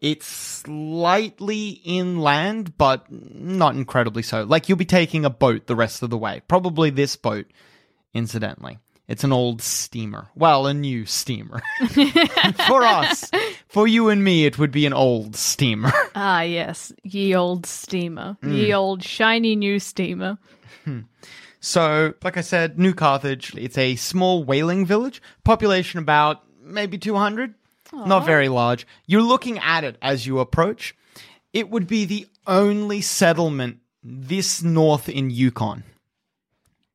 It's 0.02 0.26
slightly 0.26 1.82
inland, 1.84 2.78
but 2.78 3.06
not 3.12 3.76
incredibly 3.76 4.24
so. 4.24 4.44
Like 4.44 4.70
you'll 4.70 4.78
be 4.78 4.86
taking 4.86 5.26
a 5.26 5.30
boat 5.30 5.68
the 5.68 5.76
rest 5.76 6.02
of 6.02 6.10
the 6.10 6.18
way. 6.18 6.42
Probably 6.48 6.90
this 6.90 7.16
boat, 7.18 7.48
incidentally. 8.14 8.80
It's 9.08 9.24
an 9.24 9.32
old 9.32 9.64
steamer. 9.64 10.28
Well, 10.36 10.68
a 10.68 10.74
new 10.74 11.08
steamer. 11.08 11.64
for 12.68 12.84
us. 12.84 13.32
For 13.68 13.88
you 13.88 14.10
and 14.10 14.24
me, 14.24 14.46
it 14.46 14.60
would 14.60 14.72
be 14.72 14.86
an 14.86 14.94
old 14.94 15.36
steamer. 15.36 15.92
ah, 16.16 16.42
yes, 16.42 16.94
ye 17.04 17.36
old 17.36 17.66
steamer. 17.66 18.38
Ye 18.44 18.72
old 18.72 19.04
shiny 19.04 19.56
new 19.56 19.80
steamer. 19.80 20.38
So, 21.60 22.14
like 22.24 22.38
I 22.38 22.42
said, 22.42 22.80
New 22.80 22.94
Carthage, 22.94 23.56
it's 23.56 23.78
a 23.78 23.96
small 23.96 24.44
whaling 24.44 24.86
village, 24.86 25.22
population 25.44 26.00
about 26.00 26.44
maybe 26.62 26.98
200, 26.98 27.54
not 27.92 28.26
very 28.26 28.48
large. 28.48 28.88
You're 29.08 29.24
looking 29.24 29.58
at 29.60 29.84
it 29.84 29.98
as 30.02 30.26
you 30.26 30.40
approach. 30.40 30.96
It 31.52 31.70
would 31.70 31.88
be 31.88 32.06
the 32.06 32.28
only 32.48 33.02
settlement 33.02 33.80
this 34.04 34.62
north 34.62 35.10
in 35.10 35.32
Yukon. 35.32 35.84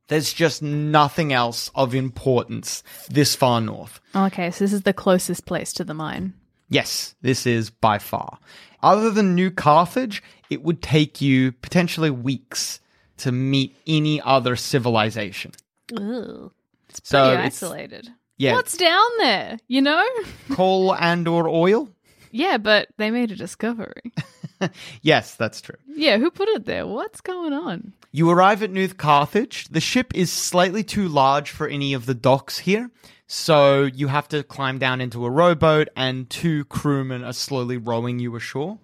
There's 0.09 0.33
just 0.33 0.63
nothing 0.63 1.33
else 1.33 1.71
of 1.75 1.95
importance 1.95 2.83
this 3.09 3.35
far 3.35 3.61
north. 3.61 4.01
Okay, 4.15 4.51
so 4.51 4.65
this 4.65 4.73
is 4.73 4.83
the 4.83 4.93
closest 4.93 5.47
place 5.47 5.73
to 5.75 5.85
the 5.85 5.95
mine. 5.95 6.35
Yes, 6.69 7.15
this 7.23 7.47
is 7.47 7.71
by 7.71 7.99
far. 7.99 8.39
Other 8.83 9.11
than 9.11 9.35
New 9.35 9.51
Carthage, 9.51 10.23
it 10.51 10.63
would 10.63 10.83
take 10.83 11.21
you 11.21 11.53
potentially 11.53 12.11
weeks 12.11 12.81
to 13.19 13.33
meet 13.33 13.75
any 13.87 14.21
other 14.21 14.57
civilization. 14.57 15.53
Ugh. 15.97 16.51
It's 16.91 17.01
pretty 17.01 17.09
So 17.09 17.33
it's- 17.33 17.47
isolated. 17.47 18.09
yeah. 18.37 18.53
What's 18.53 18.77
down 18.77 19.07
there? 19.19 19.59
You 19.69 19.83
know? 19.83 20.07
Coal 20.53 20.95
and 20.95 21.27
or 21.29 21.49
oil? 21.49 21.89
yeah, 22.31 22.59
but 22.59 22.89
they 22.99 23.11
made 23.11 23.31
a 23.31 23.37
discovery. 23.37 24.13
Yes, 25.03 25.35
that's 25.35 25.61
true. 25.61 25.77
yeah, 25.89 26.19
who 26.19 26.31
put 26.31 26.49
it 26.51 26.65
there? 26.65 26.87
What's 26.87 27.21
going 27.21 27.53
on? 27.53 27.93
You 28.13 28.31
arrive 28.31 28.63
at 28.63 28.71
New 28.71 28.89
Carthage. 28.89 29.69
The 29.69 29.81
ship 29.81 30.13
is 30.15 30.31
slightly 30.33 30.85
too 30.85 31.09
large 31.09 31.51
for 31.51 31.67
any 31.67 31.95
of 31.95 32.07
the 32.07 32.15
docks 32.15 32.59
here, 32.61 32.91
so 33.27 33.83
you 33.85 34.07
have 34.09 34.29
to 34.29 34.43
climb 34.45 34.79
down 34.79 35.01
into 35.01 35.25
a 35.25 35.31
rowboat, 35.31 35.89
and 35.97 36.31
two 36.31 36.65
crewmen 36.67 37.25
are 37.25 37.33
slowly 37.33 37.77
rowing 37.77 38.19
you 38.21 38.35
ashore. 38.37 38.79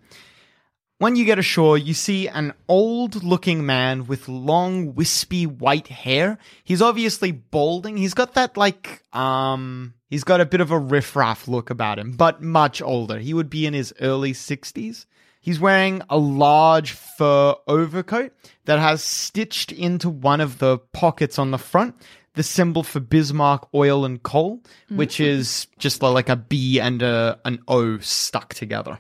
When 0.99 1.17
you 1.17 1.25
get 1.25 1.39
ashore, 1.39 1.79
you 1.79 1.95
see 1.95 2.29
an 2.29 2.53
old 2.69 3.23
looking 3.25 3.65
man 3.65 4.07
with 4.07 4.29
long, 4.29 4.95
wispy 4.95 5.47
white 5.47 5.87
hair. 5.89 6.37
He's 6.63 6.83
obviously 6.83 7.33
balding. 7.33 7.97
He's 7.97 8.13
got 8.13 8.35
that, 8.35 8.59
like, 8.59 9.03
um, 9.15 9.95
he's 10.11 10.25
got 10.25 10.43
a 10.43 10.45
bit 10.45 10.61
of 10.61 10.71
a 10.71 10.79
riffraff 10.79 11.49
look 11.49 11.71
about 11.71 11.99
him, 11.99 12.13
but 12.13 12.43
much 12.43 12.83
older. 12.83 13.19
He 13.19 13.33
would 13.33 13.49
be 13.49 13.65
in 13.65 13.73
his 13.73 13.95
early 14.03 14.35
60s. 14.35 15.07
He's 15.41 15.59
wearing 15.59 16.03
a 16.11 16.19
large 16.19 16.93
fur 16.93 17.55
overcoat 17.67 18.33
that 18.67 18.79
has 18.79 19.03
stitched 19.03 19.73
into 19.73 20.11
one 20.11 20.41
of 20.41 20.59
the 20.59 20.79
pockets 20.93 21.39
on 21.39 21.51
the 21.51 21.59
front 21.59 21.97
the 22.35 22.43
symbol 22.43 22.83
for 22.83 23.01
Bismarck 23.01 23.69
oil 23.75 24.05
and 24.05 24.23
coal, 24.23 24.61
mm. 24.91 24.97
which 24.97 25.21
is 25.21 25.67
just 25.79 26.03
like 26.03 26.29
a 26.29 26.37
B 26.37 26.81
and 26.81 27.03
a, 27.03 27.39
an 27.45 27.61
O 27.69 27.99
stuck 27.99 28.55
together. 28.55 28.99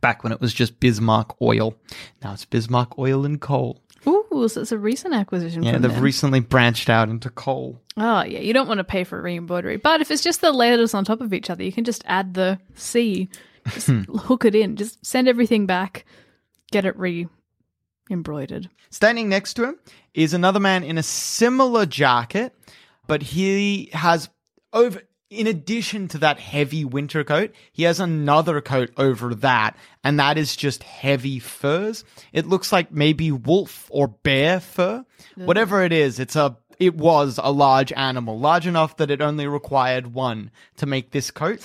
Back 0.00 0.22
when 0.22 0.32
it 0.32 0.40
was 0.40 0.54
just 0.54 0.80
Bismarck 0.80 1.40
oil. 1.42 1.74
Now 2.22 2.32
it's 2.32 2.44
Bismarck 2.44 2.98
oil 2.98 3.24
and 3.24 3.40
coal. 3.40 3.82
Ooh, 4.06 4.48
so 4.48 4.62
it's 4.62 4.72
a 4.72 4.78
recent 4.78 5.12
acquisition. 5.12 5.62
Yeah, 5.62 5.78
they've 5.78 5.92
them. 5.92 6.02
recently 6.02 6.40
branched 6.40 6.88
out 6.88 7.10
into 7.10 7.28
coal. 7.28 7.80
Oh, 7.98 8.22
yeah, 8.22 8.38
you 8.38 8.54
don't 8.54 8.68
want 8.68 8.78
to 8.78 8.84
pay 8.84 9.04
for 9.04 9.20
re-embroidery. 9.20 9.76
But 9.76 10.00
if 10.00 10.10
it's 10.10 10.22
just 10.22 10.40
the 10.40 10.52
letters 10.52 10.94
on 10.94 11.04
top 11.04 11.20
of 11.20 11.34
each 11.34 11.50
other, 11.50 11.62
you 11.62 11.72
can 11.72 11.84
just 11.84 12.02
add 12.06 12.32
the 12.32 12.58
C, 12.74 13.28
just 13.68 13.88
hook 13.88 14.44
it 14.44 14.54
in, 14.54 14.76
just 14.76 15.04
send 15.04 15.28
everything 15.28 15.66
back, 15.66 16.04
get 16.70 16.84
it 16.84 16.96
re-embroidered. 16.98 18.68
Standing 18.90 19.28
next 19.28 19.54
to 19.54 19.64
him 19.64 19.78
is 20.14 20.34
another 20.34 20.60
man 20.60 20.82
in 20.82 20.98
a 20.98 21.02
similar 21.02 21.86
jacket, 21.86 22.54
but 23.06 23.22
he 23.22 23.90
has 23.92 24.28
over 24.72 25.02
in 25.30 25.46
addition 25.46 26.08
to 26.08 26.18
that 26.18 26.40
heavy 26.40 26.84
winter 26.84 27.22
coat, 27.22 27.54
he 27.72 27.84
has 27.84 28.00
another 28.00 28.60
coat 28.60 28.90
over 28.96 29.32
that, 29.36 29.76
and 30.02 30.18
that 30.18 30.36
is 30.36 30.56
just 30.56 30.82
heavy 30.82 31.38
furs. 31.38 32.04
It 32.32 32.46
looks 32.46 32.72
like 32.72 32.90
maybe 32.90 33.30
wolf 33.30 33.86
or 33.90 34.08
bear 34.08 34.58
fur. 34.58 35.04
Whatever 35.36 35.84
it 35.84 35.92
is, 35.92 36.18
it's 36.18 36.34
a 36.34 36.56
it 36.80 36.96
was 36.96 37.38
a 37.42 37.52
large 37.52 37.92
animal, 37.92 38.38
large 38.38 38.66
enough 38.66 38.96
that 38.96 39.10
it 39.10 39.20
only 39.20 39.46
required 39.46 40.14
one 40.14 40.50
to 40.78 40.86
make 40.86 41.10
this 41.10 41.30
coat. 41.30 41.60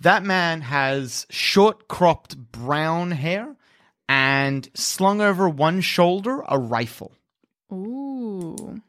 That 0.00 0.22
man 0.22 0.62
has 0.62 1.26
short 1.30 1.86
cropped 1.88 2.36
brown 2.36 3.10
hair 3.10 3.54
and 4.08 4.68
slung 4.74 5.20
over 5.20 5.48
one 5.48 5.80
shoulder 5.82 6.42
a 6.48 6.58
rifle. 6.58 7.12
Ooh, 7.72 8.80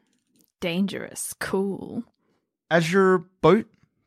dangerous. 0.60 1.34
Cool. 1.38 2.04
As 2.70 2.90
your 2.92 3.18
boat 3.42 3.66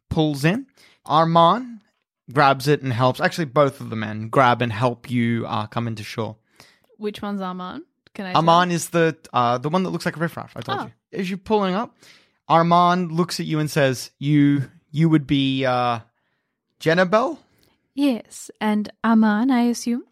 pulls 0.10 0.44
in, 0.44 0.66
Armand 1.06 1.82
grabs 2.34 2.68
it 2.68 2.82
and 2.82 2.92
helps. 2.92 3.22
Actually, 3.22 3.46
both 3.46 3.80
of 3.80 3.90
the 3.90 3.96
men 3.96 4.30
grab 4.30 4.62
and 4.62 4.74
help 4.74 5.10
you 5.10 5.46
uh, 5.48 5.68
come 5.68 5.88
into 5.88 6.04
shore. 6.04 6.36
Which 6.98 7.22
one's 7.22 7.42
Armand? 7.42 7.84
Can 8.14 8.26
I? 8.26 8.32
tell? 8.32 8.38
Armand 8.40 8.72
is 8.72 8.90
the 8.90 9.16
uh, 9.32 9.58
the 9.60 9.70
one 9.70 9.84
that 9.84 9.90
looks 9.92 10.06
like 10.06 10.18
a 10.18 10.20
riffraff. 10.20 10.54
I 10.56 10.62
told 10.62 10.80
Oh. 10.80 10.84
you. 11.12 11.20
As 11.20 11.30
you're 11.30 11.38
pulling 11.38 11.76
up, 11.76 11.96
Armand 12.48 13.12
looks 13.12 13.40
at 13.40 13.46
you 13.46 13.60
and 13.60 13.70
says, 13.70 14.10
"You 14.18 14.70
you 14.92 15.08
would 15.10 15.28
be 15.28 15.66
uh, 15.66 16.00
Jenabel." 16.80 17.40
Yes, 17.94 18.52
and 18.60 18.90
Armand, 19.04 19.52
I 19.54 19.62
assume. 19.64 20.04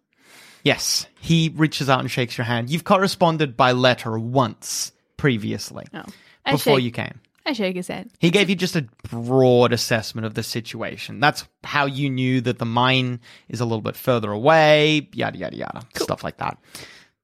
Yes. 0.63 1.05
He 1.20 1.51
reaches 1.55 1.89
out 1.89 2.00
and 2.00 2.10
shakes 2.10 2.38
your 2.38 2.46
hand. 2.46 2.70
You've 2.70 2.86
corresponded 2.86 3.58
by 3.58 3.74
letter 3.74 4.17
once 4.17 4.91
previously 5.17 5.86
Oh, 5.93 6.03
I 6.46 6.51
before 6.53 6.77
shake, 6.77 6.86
you 6.86 6.91
came. 6.91 7.20
I 7.46 7.51
shake 7.53 7.75
his 7.75 7.89
hand. 7.89 8.12
He 8.20 8.32
gave 8.32 8.50
you 8.50 8.55
just 8.55 8.75
a 8.77 8.88
broad 9.10 9.74
assessment 9.74 10.25
of 10.25 10.34
the 10.34 10.43
situation. 10.43 11.20
That's 11.20 11.46
how 11.65 11.86
you 11.86 12.10
knew 12.10 12.39
that 12.41 12.60
the 12.60 12.65
mine 12.65 13.20
is 13.50 13.60
a 13.60 13.65
little 13.65 13.82
bit 13.82 13.98
further 13.98 14.32
away, 14.32 15.10
yada, 15.13 15.38
yada, 15.38 15.58
yada. 15.58 15.82
Stuff 15.96 16.24
like 16.24 16.38
that. 16.38 16.58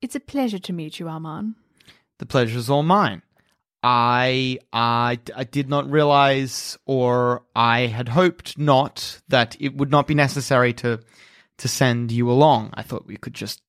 It's 0.01 0.15
a 0.15 0.19
pleasure 0.19 0.59
to 0.59 0.73
meet 0.73 0.99
you, 0.99 1.07
Armand. 1.07 1.55
The 2.17 2.25
pleasure's 2.25 2.69
all 2.69 2.83
mine. 2.83 3.21
I, 3.81 4.59
I, 4.73 5.19
I 5.35 5.43
did 5.45 5.69
not 5.69 5.89
realize, 5.89 6.77
or 6.85 7.43
I 7.55 7.81
had 7.81 8.09
hoped 8.09 8.57
not, 8.57 9.21
that 9.29 9.55
it 9.59 9.75
would 9.75 9.91
not 9.91 10.07
be 10.07 10.15
necessary 10.15 10.73
to, 10.73 10.99
to 11.57 11.67
send 11.67 12.11
you 12.11 12.29
along. 12.29 12.71
I 12.73 12.83
thought 12.83 13.07
we 13.07 13.17
could 13.17 13.33
just 13.33 13.61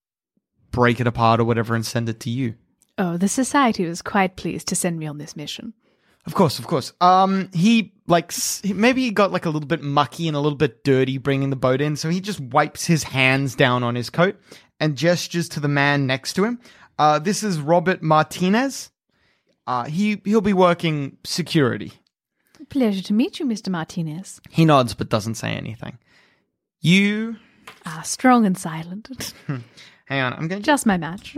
break 0.70 1.01
it 1.01 1.07
apart 1.07 1.40
or 1.40 1.44
whatever 1.44 1.75
and 1.75 1.87
send 1.87 2.09
it 2.09 2.20
to 2.20 2.31
you. 2.31 2.55
Oh, 2.99 3.16
the 3.16 3.29
society 3.29 3.87
was 3.87 4.03
quite 4.03 4.37
pleased 4.37 4.68
to 4.68 4.77
send 4.77 4.99
me 4.99 5.07
on 5.07 5.18
this 5.18 5.37
mission. 5.37 5.75
Of 6.27 6.35
course, 6.35 6.59
of 6.59 6.66
course. 6.66 6.92
Um, 7.01 7.49
he 7.55 7.94
like 8.07 8.33
maybe 8.64 9.03
he 9.03 9.11
got 9.11 9.33
like 9.33 9.46
a 9.46 9.51
little 9.51 9.66
bit 9.66 9.83
mucky 9.83 10.29
and 10.29 10.37
a 10.37 10.40
little 10.40 10.59
bit 10.59 10.85
dirty 10.85 11.16
bringing 11.16 11.49
the 11.49 11.57
boat 11.57 11.81
in, 11.81 11.96
so 11.96 12.11
he 12.11 12.20
just 12.20 12.40
wipes 12.40 12.85
his 12.85 13.05
hands 13.05 13.55
down 13.55 13.83
on 13.83 13.94
his 13.94 14.11
coat 14.11 14.38
and 14.79 14.96
gestures 14.96 15.49
to 15.51 15.61
the 15.61 15.68
man 15.68 16.07
next 16.07 16.35
to 16.35 16.44
him. 16.44 16.61
Uh, 16.99 17.18
this 17.18 17.42
is 17.42 17.59
Robert 17.59 18.03
Martinez. 18.03 18.90
Uh, 19.71 19.85
he 19.85 20.21
he'll 20.25 20.41
be 20.41 20.53
working 20.53 21.17
security. 21.23 21.93
Pleasure 22.71 23.05
to 23.05 23.13
meet 23.13 23.39
you, 23.39 23.47
Mr. 23.47 23.69
Martinez. 23.69 24.41
He 24.51 24.65
nods 24.65 24.95
but 24.95 25.09
doesn't 25.09 25.37
say 25.37 25.53
anything. 25.53 25.97
You 26.81 27.37
are 27.87 28.03
strong 28.03 28.47
and 28.47 28.59
silent. 28.59 29.33
hang 29.47 30.21
on. 30.23 30.33
I'm 30.33 30.49
gonna 30.49 30.61
Just 30.61 30.87
my 30.87 30.97
match. 30.97 31.37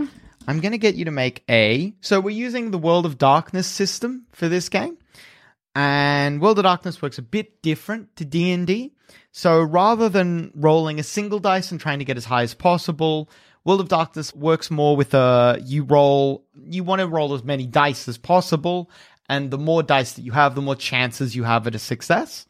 I'm 0.49 0.61
going 0.61 0.73
to 0.73 0.79
get 0.79 0.95
you 0.95 1.05
to 1.05 1.11
make 1.11 1.45
a. 1.51 1.93
So 2.01 2.21
we're 2.21 2.31
using 2.31 2.71
the 2.71 2.79
World 2.79 3.05
of 3.05 3.19
Darkness 3.19 3.67
system 3.67 4.25
for 4.33 4.49
this 4.49 4.71
game, 4.71 4.97
and 5.75 6.41
World 6.41 6.59
of 6.59 6.63
Darkness 6.63 7.03
works 7.03 7.19
a 7.19 7.23
bit 7.23 7.61
different 7.61 8.17
to 8.17 8.25
D 8.25 8.51
and 8.51 8.67
D. 8.67 8.95
So 9.33 9.61
rather 9.63 10.09
than 10.09 10.53
rolling 10.55 10.99
a 10.99 11.03
single 11.03 11.39
dice 11.39 11.71
and 11.71 11.79
trying 11.79 11.99
to 11.99 12.07
get 12.07 12.17
as 12.17 12.25
high 12.25 12.43
as 12.43 12.55
possible, 12.55 13.29
World 13.65 13.81
of 13.81 13.89
Darkness 13.89 14.35
works 14.35 14.71
more 14.71 14.97
with 14.97 15.15
a 15.15 15.61
you 15.65 15.85
roll. 15.85 16.45
You 16.65 16.85
want 16.85 17.01
to 17.01 17.07
roll 17.07 17.35
as 17.35 17.45
many 17.45 17.67
dice 17.67 18.09
as 18.09 18.19
possible, 18.19 18.91
and 19.29 19.51
the 19.51 19.59
more 19.59 19.83
dice 19.83 20.13
that 20.15 20.23
you 20.23 20.33
have, 20.33 20.55
the 20.55 20.63
more 20.63 20.77
chances 20.77 21.37
you 21.37 21.45
have 21.45 21.67
at 21.67 21.75
a 21.75 21.79
success. 21.79 22.47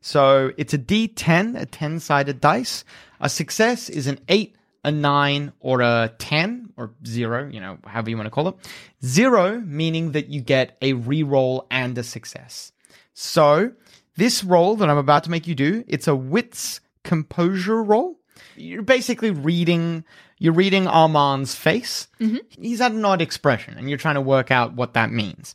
So 0.00 0.52
it's 0.56 0.74
a 0.74 0.78
D10, 0.78 1.60
a 1.60 1.66
10 1.66 2.00
sided 2.00 2.40
dice. 2.40 2.84
A 3.20 3.28
success 3.28 3.88
is 3.88 4.06
an 4.06 4.18
8, 4.28 4.54
a 4.84 4.90
9, 4.90 5.52
or 5.60 5.80
a 5.80 6.12
10, 6.18 6.74
or 6.76 6.92
0, 7.06 7.48
you 7.50 7.60
know, 7.60 7.78
however 7.86 8.10
you 8.10 8.16
want 8.16 8.26
to 8.26 8.30
call 8.30 8.48
it. 8.48 8.54
0 9.02 9.60
meaning 9.60 10.12
that 10.12 10.28
you 10.28 10.42
get 10.42 10.76
a 10.82 10.92
reroll 10.92 11.66
and 11.70 11.96
a 11.96 12.02
success. 12.02 12.72
So 13.14 13.72
this 14.16 14.44
roll 14.44 14.76
that 14.76 14.90
I'm 14.90 14.98
about 14.98 15.24
to 15.24 15.30
make 15.30 15.46
you 15.46 15.54
do, 15.54 15.84
it's 15.88 16.08
a 16.08 16.14
wits 16.14 16.80
composure 17.02 17.82
roll. 17.82 18.18
You're 18.56 18.82
basically 18.82 19.30
reading 19.30 20.04
you're 20.44 20.52
reading 20.52 20.86
Armand's 20.86 21.54
face. 21.54 22.06
Mm-hmm. 22.20 22.36
He's 22.62 22.78
had 22.78 22.92
an 22.92 23.02
odd 23.02 23.22
expression, 23.22 23.78
and 23.78 23.88
you're 23.88 23.96
trying 23.96 24.16
to 24.16 24.20
work 24.20 24.50
out 24.50 24.74
what 24.74 24.92
that 24.92 25.10
means. 25.10 25.54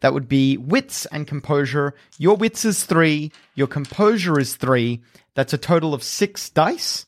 That 0.00 0.14
would 0.14 0.30
be 0.30 0.56
wits 0.56 1.04
and 1.04 1.26
composure. 1.26 1.92
Your 2.16 2.36
wits 2.36 2.64
is 2.64 2.84
three. 2.84 3.32
Your 3.54 3.66
composure 3.66 4.40
is 4.40 4.56
three. 4.56 5.02
That's 5.34 5.52
a 5.52 5.58
total 5.58 5.92
of 5.92 6.02
six 6.02 6.48
dice. 6.48 7.04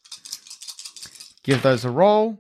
Give 1.43 1.63
those 1.63 1.87
a 1.87 1.91
roll. 1.91 2.39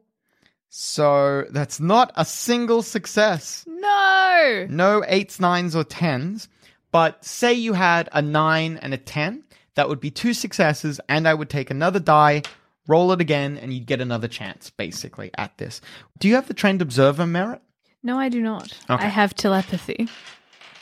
So 0.68 1.46
that's 1.48 1.80
not 1.80 2.12
a 2.14 2.26
single 2.26 2.82
success. 2.82 3.64
No! 3.66 4.66
No 4.68 5.02
eights, 5.08 5.40
nines, 5.40 5.74
or 5.74 5.84
tens. 5.84 6.50
But 6.90 7.24
say 7.24 7.54
you 7.54 7.72
had 7.72 8.10
a 8.12 8.20
nine 8.20 8.78
and 8.82 8.92
a 8.92 8.98
ten, 8.98 9.44
that 9.74 9.88
would 9.88 10.00
be 10.00 10.10
two 10.10 10.34
successes, 10.34 11.00
and 11.08 11.26
I 11.26 11.32
would 11.32 11.48
take 11.48 11.70
another 11.70 11.98
die, 11.98 12.42
roll 12.86 13.12
it 13.12 13.20
again, 13.20 13.58
and 13.58 13.72
you'd 13.72 13.86
get 13.86 14.00
another 14.00 14.28
chance, 14.28 14.70
basically, 14.70 15.30
at 15.36 15.56
this. 15.58 15.80
Do 16.18 16.28
you 16.28 16.34
have 16.34 16.48
the 16.48 16.54
trained 16.54 16.82
observer 16.82 17.26
merit? 17.26 17.62
No, 18.02 18.18
I 18.18 18.28
do 18.28 18.40
not. 18.40 18.76
Okay. 18.90 19.04
I 19.04 19.08
have 19.08 19.34
telepathy. 19.34 20.08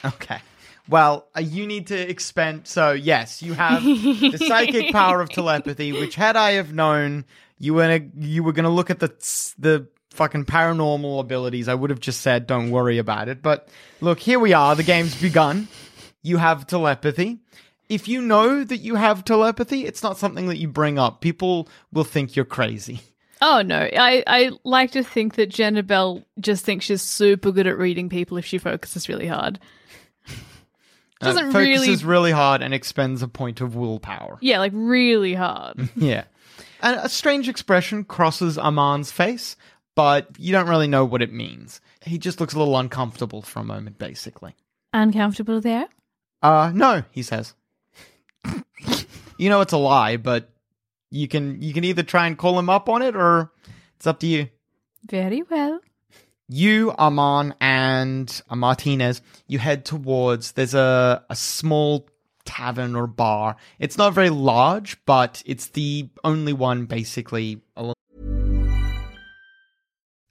Okay. 0.04 0.38
Well, 0.88 1.28
uh, 1.36 1.40
you 1.40 1.66
need 1.66 1.88
to 1.88 2.10
expend. 2.10 2.66
So 2.66 2.92
yes, 2.92 3.42
you 3.42 3.52
have 3.52 3.82
the 3.84 4.38
psychic 4.38 4.92
power 4.92 5.20
of 5.20 5.28
telepathy. 5.28 5.92
Which, 5.92 6.14
had 6.14 6.36
I 6.36 6.52
have 6.52 6.72
known, 6.72 7.26
you 7.58 7.74
were 7.74 7.82
gonna, 7.82 8.10
you 8.18 8.42
were 8.42 8.52
going 8.52 8.64
to 8.64 8.70
look 8.70 8.90
at 8.90 8.98
the 8.98 9.08
the 9.58 9.86
fucking 10.10 10.46
paranormal 10.46 11.20
abilities. 11.20 11.68
I 11.68 11.74
would 11.74 11.90
have 11.90 12.00
just 12.00 12.22
said, 12.22 12.46
"Don't 12.46 12.70
worry 12.70 12.98
about 12.98 13.28
it." 13.28 13.42
But 13.42 13.68
look, 14.00 14.18
here 14.18 14.40
we 14.40 14.52
are. 14.52 14.74
The 14.74 14.82
game's 14.82 15.20
begun. 15.20 15.68
You 16.22 16.38
have 16.38 16.66
telepathy. 16.66 17.38
If 17.90 18.06
you 18.06 18.22
know 18.22 18.62
that 18.62 18.78
you 18.78 18.94
have 18.94 19.24
telepathy, 19.24 19.84
it's 19.84 20.02
not 20.02 20.16
something 20.16 20.46
that 20.46 20.58
you 20.58 20.68
bring 20.68 20.96
up. 20.96 21.20
People 21.20 21.68
will 21.92 22.04
think 22.04 22.36
you're 22.36 22.44
crazy. 22.44 23.00
Oh 23.42 23.62
no, 23.62 23.78
I, 23.78 24.22
I 24.26 24.50
like 24.64 24.92
to 24.92 25.02
think 25.02 25.34
that 25.34 25.48
Jenna 25.48 25.82
Bell 25.82 26.22
just 26.38 26.64
thinks 26.64 26.84
she's 26.84 27.02
super 27.02 27.50
good 27.52 27.66
at 27.66 27.78
reading 27.78 28.08
people 28.08 28.36
if 28.36 28.44
she 28.44 28.58
focuses 28.58 29.08
really 29.08 29.26
hard. 29.26 29.58
Doesn't 31.20 31.56
uh, 31.56 31.58
really, 31.58 31.96
really 31.96 32.30
hard 32.32 32.62
and 32.62 32.72
expends 32.72 33.22
a 33.22 33.28
point 33.28 33.60
of 33.60 33.74
willpower. 33.74 34.38
yeah, 34.40 34.58
like 34.58 34.72
really 34.74 35.34
hard. 35.34 35.88
Yeah. 35.96 36.24
And 36.82 36.98
a 36.98 37.08
strange 37.10 37.48
expression 37.48 38.04
crosses 38.04 38.56
Armand's 38.56 39.12
face, 39.12 39.56
but 39.94 40.28
you 40.38 40.52
don't 40.52 40.68
really 40.68 40.86
know 40.86 41.04
what 41.04 41.20
it 41.20 41.32
means. 41.32 41.80
He 42.02 42.16
just 42.18 42.40
looks 42.40 42.54
a 42.54 42.58
little 42.58 42.78
uncomfortable 42.78 43.42
for 43.42 43.60
a 43.60 43.64
moment, 43.64 43.98
basically. 43.98 44.54
Uncomfortable 44.94 45.60
there? 45.60 45.88
Uh, 46.42 46.72
no, 46.74 47.02
he 47.10 47.22
says. 47.22 47.54
You 49.38 49.48
know 49.48 49.60
it's 49.60 49.72
a 49.72 49.78
lie, 49.78 50.16
but 50.16 50.50
you 51.10 51.28
can 51.28 51.60
you 51.62 51.72
can 51.72 51.84
either 51.84 52.02
try 52.02 52.26
and 52.26 52.36
call 52.38 52.58
him 52.58 52.70
up 52.70 52.88
on 52.88 53.02
it 53.02 53.16
or 53.16 53.52
it's 53.96 54.06
up 54.06 54.20
to 54.20 54.26
you. 54.26 54.48
Very 55.08 55.42
well. 55.42 55.80
You, 56.48 56.92
Arman, 56.98 57.54
and 57.60 58.42
uh, 58.50 58.56
Martinez, 58.56 59.22
you 59.46 59.58
head 59.58 59.84
towards 59.84 60.52
there's 60.52 60.74
a, 60.74 61.24
a 61.30 61.36
small 61.36 62.08
tavern 62.44 62.96
or 62.96 63.06
bar. 63.06 63.56
It's 63.78 63.96
not 63.96 64.14
very 64.14 64.30
large, 64.30 64.98
but 65.04 65.42
it's 65.46 65.68
the 65.68 66.08
only 66.24 66.52
one 66.52 66.86
basically 66.86 67.60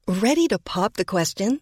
Ready 0.10 0.48
to 0.48 0.58
pop 0.58 0.95
the 0.95 1.06
question? 1.06 1.62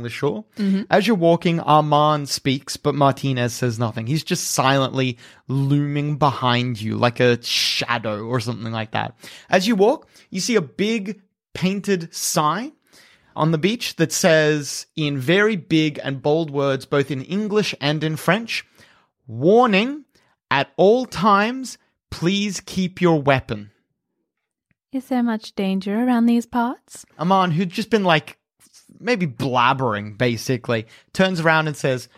the 0.00 0.08
shore. 0.08 0.46
Mm-hmm. 0.56 0.84
As 0.90 1.06
you're 1.06 1.16
walking, 1.16 1.60
Armand 1.60 2.30
speaks, 2.30 2.78
but 2.78 2.94
Martinez 2.94 3.52
says 3.52 3.78
nothing. 3.78 4.06
He's 4.06 4.24
just 4.24 4.52
silently 4.52 5.18
looming 5.48 6.16
behind 6.16 6.80
you 6.80 6.96
like 6.96 7.20
a 7.20 7.42
shadow 7.42 8.24
or 8.24 8.40
something 8.40 8.72
like 8.72 8.92
that. 8.92 9.14
As 9.50 9.68
you 9.68 9.76
walk, 9.76 10.08
you 10.30 10.40
see 10.40 10.56
a 10.56 10.62
big 10.62 11.20
painted 11.54 12.14
sign 12.14 12.72
on 13.34 13.50
the 13.50 13.58
beach 13.58 13.96
that 13.96 14.12
says 14.12 14.86
in 14.96 15.18
very 15.18 15.56
big 15.56 15.98
and 16.02 16.22
bold 16.22 16.50
words, 16.50 16.86
both 16.86 17.10
in 17.10 17.22
English 17.22 17.74
and 17.80 18.04
in 18.04 18.16
French, 18.16 18.66
warning, 19.26 20.04
at 20.50 20.70
all 20.76 21.06
times, 21.06 21.78
please 22.10 22.60
keep 22.60 23.00
your 23.00 23.22
weapon. 23.22 23.70
Is 24.92 25.06
there 25.06 25.22
much 25.22 25.54
danger 25.54 26.04
around 26.04 26.26
these 26.26 26.44
parts? 26.44 27.06
Armand, 27.18 27.54
who'd 27.54 27.70
just 27.70 27.88
been 27.88 28.04
like 28.04 28.38
maybe 29.00 29.26
blabbering, 29.26 30.18
basically, 30.18 30.86
turns 31.14 31.40
around 31.40 31.68
and 31.68 31.76
says, 31.76 32.08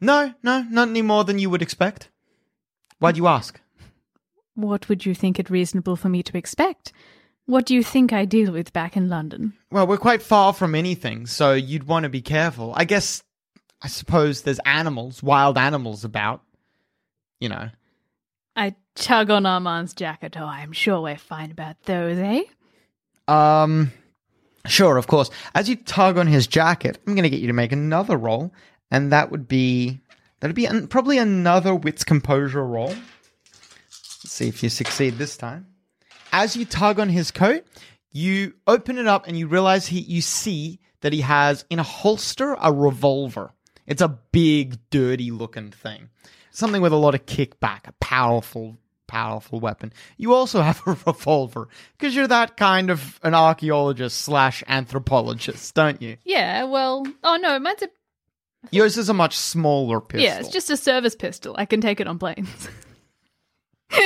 No, 0.00 0.32
no, 0.42 0.64
not 0.70 0.88
any 0.88 1.02
more 1.02 1.24
than 1.24 1.40
you 1.40 1.50
would 1.50 1.62
expect. 1.62 2.08
Why 3.00 3.12
do 3.12 3.16
you 3.16 3.26
ask? 3.26 3.60
What 4.54 4.88
would 4.88 5.04
you 5.04 5.14
think 5.14 5.40
it 5.40 5.50
reasonable 5.50 5.96
for 5.96 6.08
me 6.08 6.22
to 6.22 6.36
expect? 6.36 6.92
What 7.50 7.66
do 7.66 7.74
you 7.74 7.82
think 7.82 8.12
I 8.12 8.26
deal 8.26 8.52
with 8.52 8.72
back 8.72 8.96
in 8.96 9.08
London? 9.08 9.54
Well, 9.72 9.84
we're 9.84 9.96
quite 9.96 10.22
far 10.22 10.52
from 10.52 10.76
anything, 10.76 11.26
so 11.26 11.52
you'd 11.52 11.88
want 11.88 12.04
to 12.04 12.08
be 12.08 12.22
careful. 12.22 12.72
I 12.76 12.84
guess, 12.84 13.24
I 13.82 13.88
suppose 13.88 14.42
there's 14.42 14.60
animals, 14.60 15.20
wild 15.20 15.58
animals 15.58 16.04
about. 16.04 16.42
You 17.40 17.48
know. 17.48 17.70
I 18.54 18.76
tug 18.94 19.30
on 19.30 19.46
Armand's 19.46 19.94
jacket. 19.94 20.36
Oh, 20.38 20.44
I'm 20.44 20.70
sure 20.70 21.00
we're 21.00 21.18
fine 21.18 21.50
about 21.50 21.82
those, 21.86 22.18
eh? 22.18 22.44
Um, 23.26 23.90
sure, 24.66 24.96
of 24.96 25.08
course. 25.08 25.28
As 25.52 25.68
you 25.68 25.74
tug 25.74 26.18
on 26.18 26.28
his 26.28 26.46
jacket, 26.46 26.98
I'm 27.04 27.16
going 27.16 27.24
to 27.24 27.30
get 27.30 27.40
you 27.40 27.48
to 27.48 27.52
make 27.52 27.72
another 27.72 28.16
roll, 28.16 28.54
and 28.92 29.10
that 29.10 29.32
would 29.32 29.48
be 29.48 29.98
that'd 30.38 30.54
be 30.54 30.66
an, 30.66 30.86
probably 30.86 31.18
another 31.18 31.74
wits 31.74 32.04
composure 32.04 32.64
roll. 32.64 32.90
Let's 32.90 34.30
see 34.30 34.46
if 34.46 34.62
you 34.62 34.68
succeed 34.68 35.18
this 35.18 35.36
time. 35.36 35.66
As 36.32 36.56
you 36.56 36.64
tug 36.64 36.98
on 37.00 37.08
his 37.08 37.30
coat, 37.30 37.64
you 38.12 38.54
open 38.66 38.98
it 38.98 39.06
up 39.06 39.26
and 39.26 39.38
you 39.38 39.46
realize 39.46 39.86
he 39.86 40.00
you 40.00 40.20
see 40.20 40.80
that 41.00 41.12
he 41.12 41.20
has 41.22 41.64
in 41.70 41.78
a 41.78 41.84
holster 41.84 42.56
a 42.60 42.72
revolver. 42.72 43.52
It's 43.86 44.02
a 44.02 44.08
big, 44.08 44.78
dirty 44.90 45.30
looking 45.30 45.70
thing. 45.70 46.10
Something 46.50 46.82
with 46.82 46.92
a 46.92 46.96
lot 46.96 47.14
of 47.14 47.26
kickback, 47.26 47.86
a 47.86 47.92
powerful, 48.00 48.76
powerful 49.06 49.60
weapon. 49.60 49.92
You 50.16 50.34
also 50.34 50.60
have 50.62 50.80
a 50.86 50.96
revolver 51.06 51.68
because 51.98 52.14
you're 52.14 52.28
that 52.28 52.56
kind 52.56 52.90
of 52.90 53.18
an 53.22 53.34
archaeologist 53.34 54.20
slash 54.20 54.62
anthropologist, 54.68 55.74
don't 55.74 56.00
you? 56.02 56.16
Yeah, 56.24 56.64
well, 56.64 57.04
oh 57.24 57.36
no, 57.36 57.58
mine's 57.58 57.82
a 57.82 57.88
Yours 58.70 58.98
is 58.98 59.08
a 59.08 59.14
much 59.14 59.38
smaller 59.38 60.02
pistol. 60.02 60.22
yeah, 60.22 60.38
it's 60.38 60.50
just 60.50 60.68
a 60.68 60.76
service 60.76 61.16
pistol. 61.16 61.54
I 61.56 61.64
can 61.64 61.80
take 61.80 61.98
it 61.98 62.06
on 62.06 62.18
planes. 62.18 62.68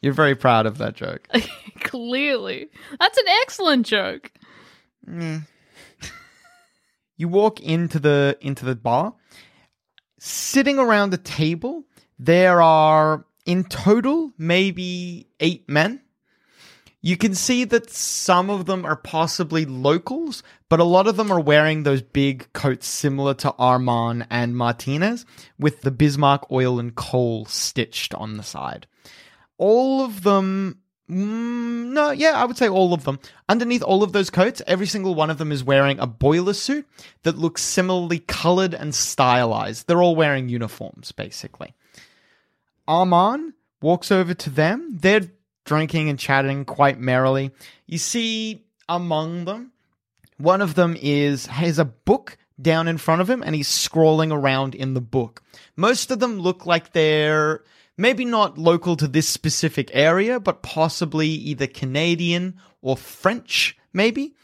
You're 0.00 0.12
very 0.12 0.34
proud 0.34 0.66
of 0.66 0.78
that 0.78 0.94
joke. 0.94 1.26
Clearly, 1.80 2.68
that's 2.98 3.18
an 3.18 3.28
excellent 3.42 3.86
joke. 3.86 4.32
you 7.16 7.28
walk 7.28 7.60
into 7.60 7.98
the 7.98 8.38
into 8.40 8.64
the 8.64 8.76
bar. 8.76 9.14
Sitting 10.20 10.78
around 10.78 11.10
the 11.10 11.18
table 11.18 11.84
there 12.18 12.60
are 12.60 13.24
in 13.46 13.64
total 13.64 14.32
maybe 14.36 15.28
eight 15.40 15.68
men. 15.68 16.02
You 17.00 17.16
can 17.16 17.34
see 17.34 17.62
that 17.64 17.90
some 17.90 18.50
of 18.50 18.66
them 18.66 18.84
are 18.84 18.96
possibly 18.96 19.64
locals 19.64 20.42
but 20.68 20.80
a 20.80 20.84
lot 20.84 21.06
of 21.06 21.16
them 21.16 21.30
are 21.30 21.40
wearing 21.40 21.82
those 21.82 22.02
big 22.02 22.52
coats 22.52 22.86
similar 22.86 23.34
to 23.34 23.54
Armand 23.58 24.26
and 24.30 24.56
martinez 24.56 25.24
with 25.58 25.82
the 25.82 25.92
bismarck 25.92 26.50
oil 26.50 26.78
and 26.78 26.94
coal 26.94 27.46
stitched 27.46 28.14
on 28.14 28.36
the 28.36 28.42
side 28.42 28.86
all 29.58 30.04
of 30.04 30.22
them 30.22 30.80
Mm, 31.10 31.92
no, 31.92 32.10
yeah, 32.10 32.32
I 32.32 32.44
would 32.44 32.58
say 32.58 32.68
all 32.68 32.92
of 32.92 33.04
them. 33.04 33.18
Underneath 33.48 33.82
all 33.82 34.02
of 34.02 34.12
those 34.12 34.28
coats, 34.28 34.60
every 34.66 34.86
single 34.86 35.14
one 35.14 35.30
of 35.30 35.38
them 35.38 35.52
is 35.52 35.64
wearing 35.64 35.98
a 35.98 36.06
boiler 36.06 36.52
suit 36.52 36.86
that 37.22 37.38
looks 37.38 37.62
similarly 37.62 38.18
colored 38.18 38.74
and 38.74 38.94
stylized. 38.94 39.86
They're 39.86 40.02
all 40.02 40.16
wearing 40.16 40.50
uniforms, 40.50 41.12
basically. 41.12 41.74
Arman 42.86 43.54
walks 43.80 44.12
over 44.12 44.34
to 44.34 44.50
them. 44.50 44.98
They're 45.00 45.30
drinking 45.64 46.10
and 46.10 46.18
chatting 46.18 46.66
quite 46.66 46.98
merrily. 46.98 47.52
You 47.86 47.98
see 47.98 48.66
among 48.86 49.46
them, 49.46 49.72
one 50.36 50.60
of 50.60 50.74
them 50.74 50.96
is 51.00 51.46
has 51.46 51.78
a 51.78 51.84
book 51.84 52.36
down 52.60 52.88
in 52.88 52.98
front 52.98 53.20
of 53.20 53.30
him 53.30 53.42
and 53.42 53.54
he's 53.54 53.68
scrolling 53.68 54.32
around 54.32 54.74
in 54.74 54.94
the 54.94 55.00
book. 55.00 55.42
Most 55.76 56.10
of 56.10 56.20
them 56.20 56.38
look 56.38 56.66
like 56.66 56.92
they're 56.92 57.62
maybe 57.98 58.24
not 58.24 58.56
local 58.56 58.96
to 58.96 59.06
this 59.06 59.28
specific 59.28 59.90
area, 59.92 60.40
but 60.40 60.62
possibly 60.62 61.28
either 61.28 61.66
Canadian 61.66 62.58
or 62.80 62.96
French, 62.96 63.76
maybe. 63.92 64.34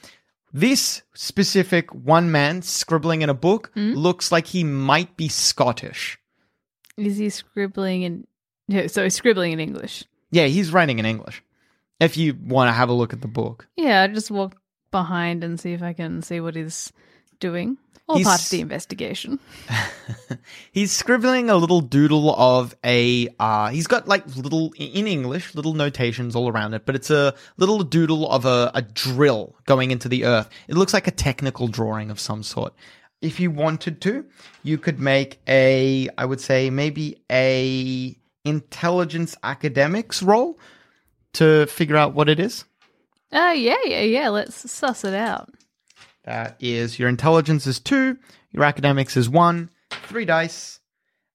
This 0.53 1.03
specific 1.15 1.93
one 1.95 2.31
man 2.31 2.61
scribbling 2.63 3.23
in 3.23 3.31
a 3.31 3.35
book 3.35 3.71
hmm? 3.75 3.95
looks 3.95 4.31
like 4.31 4.49
he 4.49 4.63
might 4.63 5.17
be 5.17 5.29
Scottish. 5.29 6.19
Is 6.97 7.17
he 7.17 7.31
scribbling 7.31 8.03
in? 8.03 8.89
So 8.89 9.03
he's 9.03 9.15
scribbling 9.15 9.53
in 9.53 9.61
English. 9.61 10.05
Yeah, 10.31 10.47
he's 10.47 10.73
writing 10.73 10.99
in 10.99 11.07
English. 11.07 11.43
If 12.01 12.17
you 12.17 12.37
want 12.41 12.69
to 12.69 12.73
have 12.73 12.89
a 12.89 12.93
look 12.93 13.13
at 13.13 13.21
the 13.21 13.29
book. 13.29 13.67
Yeah, 13.77 14.03
I 14.03 14.09
just 14.09 14.31
walk 14.31 14.57
behind 14.91 15.43
and 15.43 15.59
see 15.59 15.73
if 15.73 15.83
I 15.83 15.93
can 15.93 16.23
see 16.23 16.41
what 16.41 16.55
he's 16.55 16.93
doing. 17.41 17.79
All 18.07 18.23
part 18.23 18.43
of 18.43 18.51
the 18.51 18.61
investigation. 18.61 19.41
He's 20.73 20.93
scribbling 20.93 21.49
a 21.49 21.57
little 21.57 21.81
doodle 21.81 22.35
of 22.37 22.77
a. 22.85 23.29
Uh, 23.41 23.71
he's 23.71 23.87
got 23.87 24.07
like 24.07 24.27
little 24.37 24.75
in 24.77 25.07
English, 25.07 25.55
little 25.55 25.73
notations 25.73 26.37
all 26.37 26.51
around 26.51 26.75
it, 26.75 26.85
but 26.85 26.95
it's 26.95 27.11
a 27.11 27.35
little 27.57 27.83
doodle 27.83 28.31
of 28.31 28.45
a, 28.45 28.71
a 28.75 28.83
drill 28.83 29.57
going 29.65 29.91
into 29.91 30.11
the 30.11 30.27
earth. 30.27 30.51
It 30.69 30.77
looks 30.77 30.93
like 30.93 31.07
a 31.07 31.13
technical 31.13 31.67
drawing 31.67 32.11
of 32.11 32.21
some 32.21 32.43
sort. 32.43 32.75
If 33.23 33.41
you 33.41 33.51
wanted 33.51 34.03
to, 34.03 34.27
you 34.63 34.77
could 34.77 35.01
make 35.01 35.41
a. 35.49 36.11
I 36.19 36.27
would 36.27 36.43
say 36.43 36.69
maybe 36.69 37.23
a 37.33 38.15
intelligence 38.45 39.35
academics 39.43 40.23
roll 40.23 40.59
to 41.35 41.65
figure 41.67 41.97
out 41.97 42.13
what 42.13 42.29
it 42.29 42.39
is. 42.39 42.67
Oh, 43.33 43.53
yeah, 43.53 43.79
yeah, 43.87 44.03
yeah. 44.03 44.29
Let's 44.29 44.71
suss 44.71 45.05
it 45.05 45.15
out. 45.15 45.49
That 46.25 46.57
is 46.61 46.99
your 46.99 47.09
intelligence 47.09 47.67
is 47.67 47.79
two, 47.81 48.17
your 48.53 48.65
academics 48.65 49.17
is 49.17 49.29
one, 49.29 49.71
three 50.09 50.25
dice, 50.25 50.81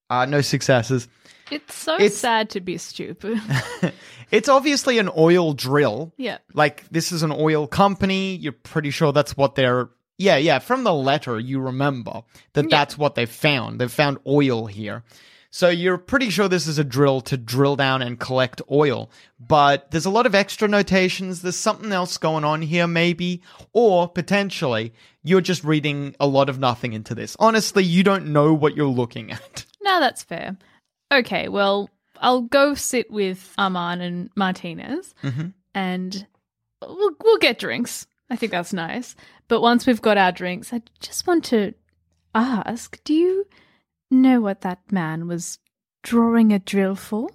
uh, 0.10 0.26
no 0.26 0.42
successes. 0.42 1.08
It's 1.52 1.74
so 1.76 1.96
It's- 1.96 2.16
sad 2.18 2.50
to 2.52 2.60
be 2.62 2.78
stupid. 2.78 3.40
It's 4.32 4.48
obviously 4.48 5.00
an 5.00 5.10
oil 5.18 5.54
drill. 5.54 6.14
yeah. 6.16 6.38
Like 6.54 6.88
this 6.92 7.12
is 7.12 7.24
an 7.24 7.32
oil 7.32 7.66
company. 7.66 8.36
You're 8.36 8.52
pretty 8.52 8.92
sure 8.92 9.12
that's 9.12 9.36
what 9.36 9.56
they're. 9.56 9.90
Yeah, 10.20 10.38
yeah. 10.38 10.60
From 10.60 10.84
the 10.84 10.94
letter, 10.94 11.40
you 11.40 11.60
remember 11.60 12.22
that 12.54 12.70
that's 12.70 12.96
what 12.96 13.16
they 13.16 13.26
found. 13.26 13.82
They 13.82 13.88
found 13.88 14.20
oil 14.28 14.68
here. 14.68 15.04
So 15.52 15.70
you're 15.70 15.98
pretty 15.98 16.30
sure 16.30 16.48
this 16.48 16.68
is 16.68 16.78
a 16.78 16.84
drill 16.84 17.22
to 17.22 17.38
drill 17.38 17.76
down 17.76 18.02
and 18.02 18.20
collect 18.20 18.62
oil. 18.70 19.10
But 19.40 19.90
there's 19.92 20.06
a 20.06 20.12
lot 20.12 20.28
of 20.28 20.36
extra 20.36 20.68
notations. 20.68 21.42
There's 21.42 21.56
something 21.56 21.92
else 21.92 22.18
going 22.18 22.44
on 22.44 22.62
here, 22.62 22.88
maybe. 22.88 23.42
Or 23.74 24.08
potentially, 24.08 24.94
you're 25.24 25.42
just 25.42 25.64
reading 25.64 26.16
a 26.20 26.28
lot 26.28 26.50
of 26.50 26.60
nothing 26.60 26.94
into 26.94 27.16
this. 27.16 27.36
Honestly, 27.40 27.84
you 27.84 28.04
don't 28.04 28.28
know 28.28 28.54
what 28.54 28.76
you're 28.76 28.88
looking 28.88 29.32
at. 29.32 29.66
No, 29.82 30.02
that's 30.02 30.22
fair. 30.22 30.56
Okay, 31.12 31.48
well, 31.48 31.90
I'll 32.20 32.42
go 32.42 32.76
sit 32.76 33.10
with 33.10 33.56
Arman 33.58 34.02
and 34.02 34.30
Martinez, 34.36 35.16
mm-hmm. 35.24 35.48
and 35.74 36.28
we'll 36.82 37.16
we'll 37.24 37.38
get 37.38 37.58
drinks. 37.58 38.06
I 38.30 38.36
think 38.36 38.52
that's 38.52 38.74
nice. 38.74 39.16
But 39.48 39.62
once 39.62 39.88
we've 39.88 40.02
got 40.02 40.18
our 40.18 40.32
drinks, 40.32 40.72
I 40.74 40.82
just 41.00 41.26
want 41.26 41.46
to 41.46 41.74
ask: 42.36 43.04
Do 43.04 43.14
you 43.16 43.48
know 44.12 44.42
what 44.42 44.62
that 44.62 44.80
man 44.92 45.28
was 45.28 45.60
drawing 46.04 46.52
a 46.54 46.60
drill 46.60 46.96
for? 46.96 47.30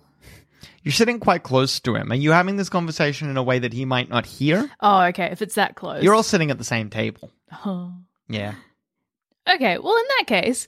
You're 0.82 0.92
sitting 0.92 1.18
quite 1.20 1.42
close 1.42 1.80
to 1.80 1.94
him. 1.94 2.10
Are 2.12 2.16
you 2.16 2.32
having 2.32 2.56
this 2.56 2.68
conversation 2.68 3.28
in 3.30 3.36
a 3.36 3.42
way 3.42 3.58
that 3.58 3.72
he 3.72 3.84
might 3.84 4.08
not 4.08 4.26
hear? 4.26 4.70
Oh, 4.80 5.02
okay. 5.04 5.26
If 5.26 5.40
it's 5.42 5.54
that 5.54 5.76
close, 5.76 6.02
You're 6.02 6.14
all 6.14 6.22
sitting 6.22 6.50
at 6.50 6.58
the 6.58 6.64
same 6.64 6.90
table. 6.90 7.30
Oh. 7.64 7.92
Yeah. 8.28 8.54
Okay, 9.48 9.78
well, 9.78 9.96
in 9.96 10.04
that 10.18 10.26
case, 10.26 10.66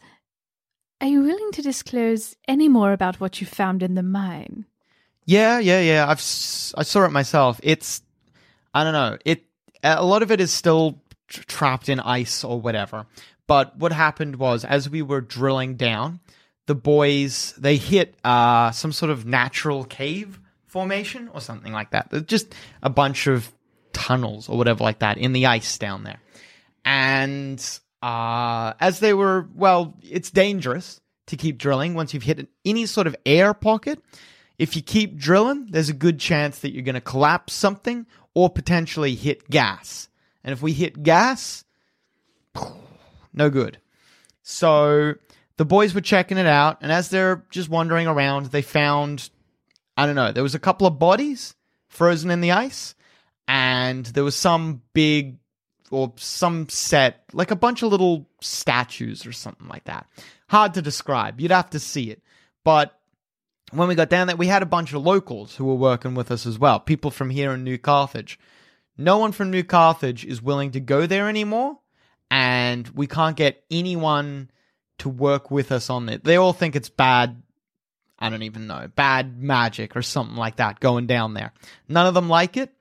are 1.00 1.06
you 1.06 1.22
willing 1.22 1.50
to 1.52 1.62
disclose 1.62 2.36
any 2.46 2.68
more 2.68 2.92
about 2.92 3.20
what 3.20 3.40
you 3.40 3.46
found 3.46 3.82
in 3.82 3.94
the 3.94 4.02
mine? 4.02 4.66
Yeah, 5.24 5.58
yeah, 5.58 5.80
yeah. 5.80 6.04
I've 6.08 6.18
s- 6.18 6.74
I 6.76 6.82
saw 6.82 7.04
it 7.04 7.10
myself. 7.10 7.58
It's 7.62 8.02
I 8.74 8.84
don't 8.84 8.92
know. 8.92 9.16
It 9.24 9.44
a 9.82 10.04
lot 10.04 10.22
of 10.22 10.30
it 10.30 10.40
is 10.40 10.50
still 10.52 11.00
tr- 11.28 11.42
trapped 11.44 11.88
in 11.88 12.00
ice 12.00 12.44
or 12.44 12.60
whatever. 12.60 13.06
But 13.46 13.76
what 13.76 13.92
happened 13.92 14.36
was 14.36 14.64
as 14.64 14.90
we 14.90 15.02
were 15.02 15.20
drilling 15.20 15.76
down, 15.76 16.20
the 16.66 16.74
boys 16.74 17.54
they 17.56 17.76
hit 17.76 18.16
uh 18.24 18.72
some 18.72 18.92
sort 18.92 19.10
of 19.10 19.24
natural 19.24 19.84
cave 19.84 20.40
formation 20.66 21.30
or 21.32 21.40
something 21.40 21.72
like 21.72 21.90
that. 21.90 22.26
Just 22.26 22.54
a 22.82 22.90
bunch 22.90 23.26
of 23.26 23.52
tunnels 23.92 24.48
or 24.48 24.58
whatever 24.58 24.84
like 24.84 24.98
that 24.98 25.16
in 25.18 25.32
the 25.32 25.46
ice 25.46 25.78
down 25.78 26.04
there. 26.04 26.20
And 26.84 27.58
uh, 28.02 28.74
as 28.78 29.00
they 29.00 29.14
were, 29.14 29.48
well, 29.54 29.96
it's 30.02 30.30
dangerous 30.30 31.00
to 31.26 31.36
keep 31.36 31.58
drilling 31.58 31.94
once 31.94 32.14
you've 32.14 32.22
hit 32.22 32.48
any 32.64 32.86
sort 32.86 33.06
of 33.06 33.16
air 33.24 33.54
pocket. 33.54 33.98
If 34.58 34.76
you 34.76 34.82
keep 34.82 35.16
drilling, 35.16 35.66
there's 35.70 35.88
a 35.88 35.94
good 35.94 36.20
chance 36.20 36.60
that 36.60 36.72
you're 36.72 36.82
going 36.84 36.94
to 36.94 37.00
collapse 37.00 37.52
something 37.52 38.06
or 38.34 38.48
potentially 38.48 39.14
hit 39.14 39.48
gas. 39.50 40.08
And 40.44 40.52
if 40.52 40.62
we 40.62 40.72
hit 40.72 41.02
gas, 41.02 41.64
no 43.36 43.50
good. 43.50 43.78
So 44.42 45.14
the 45.56 45.64
boys 45.64 45.94
were 45.94 46.00
checking 46.00 46.38
it 46.38 46.46
out, 46.46 46.78
and 46.80 46.90
as 46.90 47.08
they're 47.10 47.44
just 47.50 47.68
wandering 47.68 48.06
around, 48.06 48.46
they 48.46 48.62
found, 48.62 49.30
I 49.96 50.06
don't 50.06 50.16
know, 50.16 50.32
there 50.32 50.42
was 50.42 50.54
a 50.54 50.60
couple 50.60 50.86
of 50.86 50.98
bodies 50.98 51.54
frozen 51.88 52.30
in 52.30 52.40
the 52.40 52.52
ice, 52.52 52.94
and 53.46 54.04
there 54.06 54.24
was 54.24 54.36
some 54.36 54.82
big 54.92 55.38
or 55.90 56.12
some 56.16 56.68
set, 56.68 57.24
like 57.32 57.50
a 57.50 57.56
bunch 57.56 57.82
of 57.82 57.90
little 57.90 58.28
statues 58.40 59.24
or 59.24 59.32
something 59.32 59.68
like 59.68 59.84
that. 59.84 60.06
Hard 60.48 60.74
to 60.74 60.82
describe. 60.82 61.40
You'd 61.40 61.50
have 61.50 61.70
to 61.70 61.78
see 61.78 62.10
it. 62.10 62.22
But 62.64 62.98
when 63.70 63.88
we 63.88 63.94
got 63.94 64.10
down 64.10 64.26
there, 64.26 64.36
we 64.36 64.48
had 64.48 64.62
a 64.62 64.66
bunch 64.66 64.92
of 64.92 65.02
locals 65.02 65.56
who 65.56 65.64
were 65.64 65.74
working 65.74 66.14
with 66.14 66.30
us 66.30 66.46
as 66.46 66.58
well. 66.58 66.80
People 66.80 67.10
from 67.10 67.30
here 67.30 67.52
in 67.52 67.64
New 67.64 67.78
Carthage. 67.78 68.38
No 68.98 69.18
one 69.18 69.32
from 69.32 69.50
New 69.50 69.62
Carthage 69.62 70.24
is 70.24 70.42
willing 70.42 70.72
to 70.72 70.80
go 70.80 71.06
there 71.06 71.28
anymore, 71.28 71.78
and 72.30 72.88
we 72.88 73.06
can't 73.06 73.36
get 73.36 73.64
anyone 73.70 74.50
to 74.98 75.08
work 75.08 75.50
with 75.50 75.72
us 75.72 75.90
on 75.90 76.08
it. 76.08 76.24
They 76.24 76.36
all 76.36 76.52
think 76.52 76.76
it's 76.76 76.88
bad. 76.88 77.42
I 78.18 78.30
don't 78.30 78.42
even 78.42 78.66
know, 78.66 78.88
bad 78.94 79.42
magic 79.42 79.94
or 79.94 80.02
something 80.02 80.36
like 80.36 80.56
that 80.56 80.80
going 80.80 81.06
down 81.06 81.34
there. 81.34 81.52
None 81.88 82.06
of 82.06 82.14
them 82.14 82.28
like 82.28 82.56
it, 82.56 82.72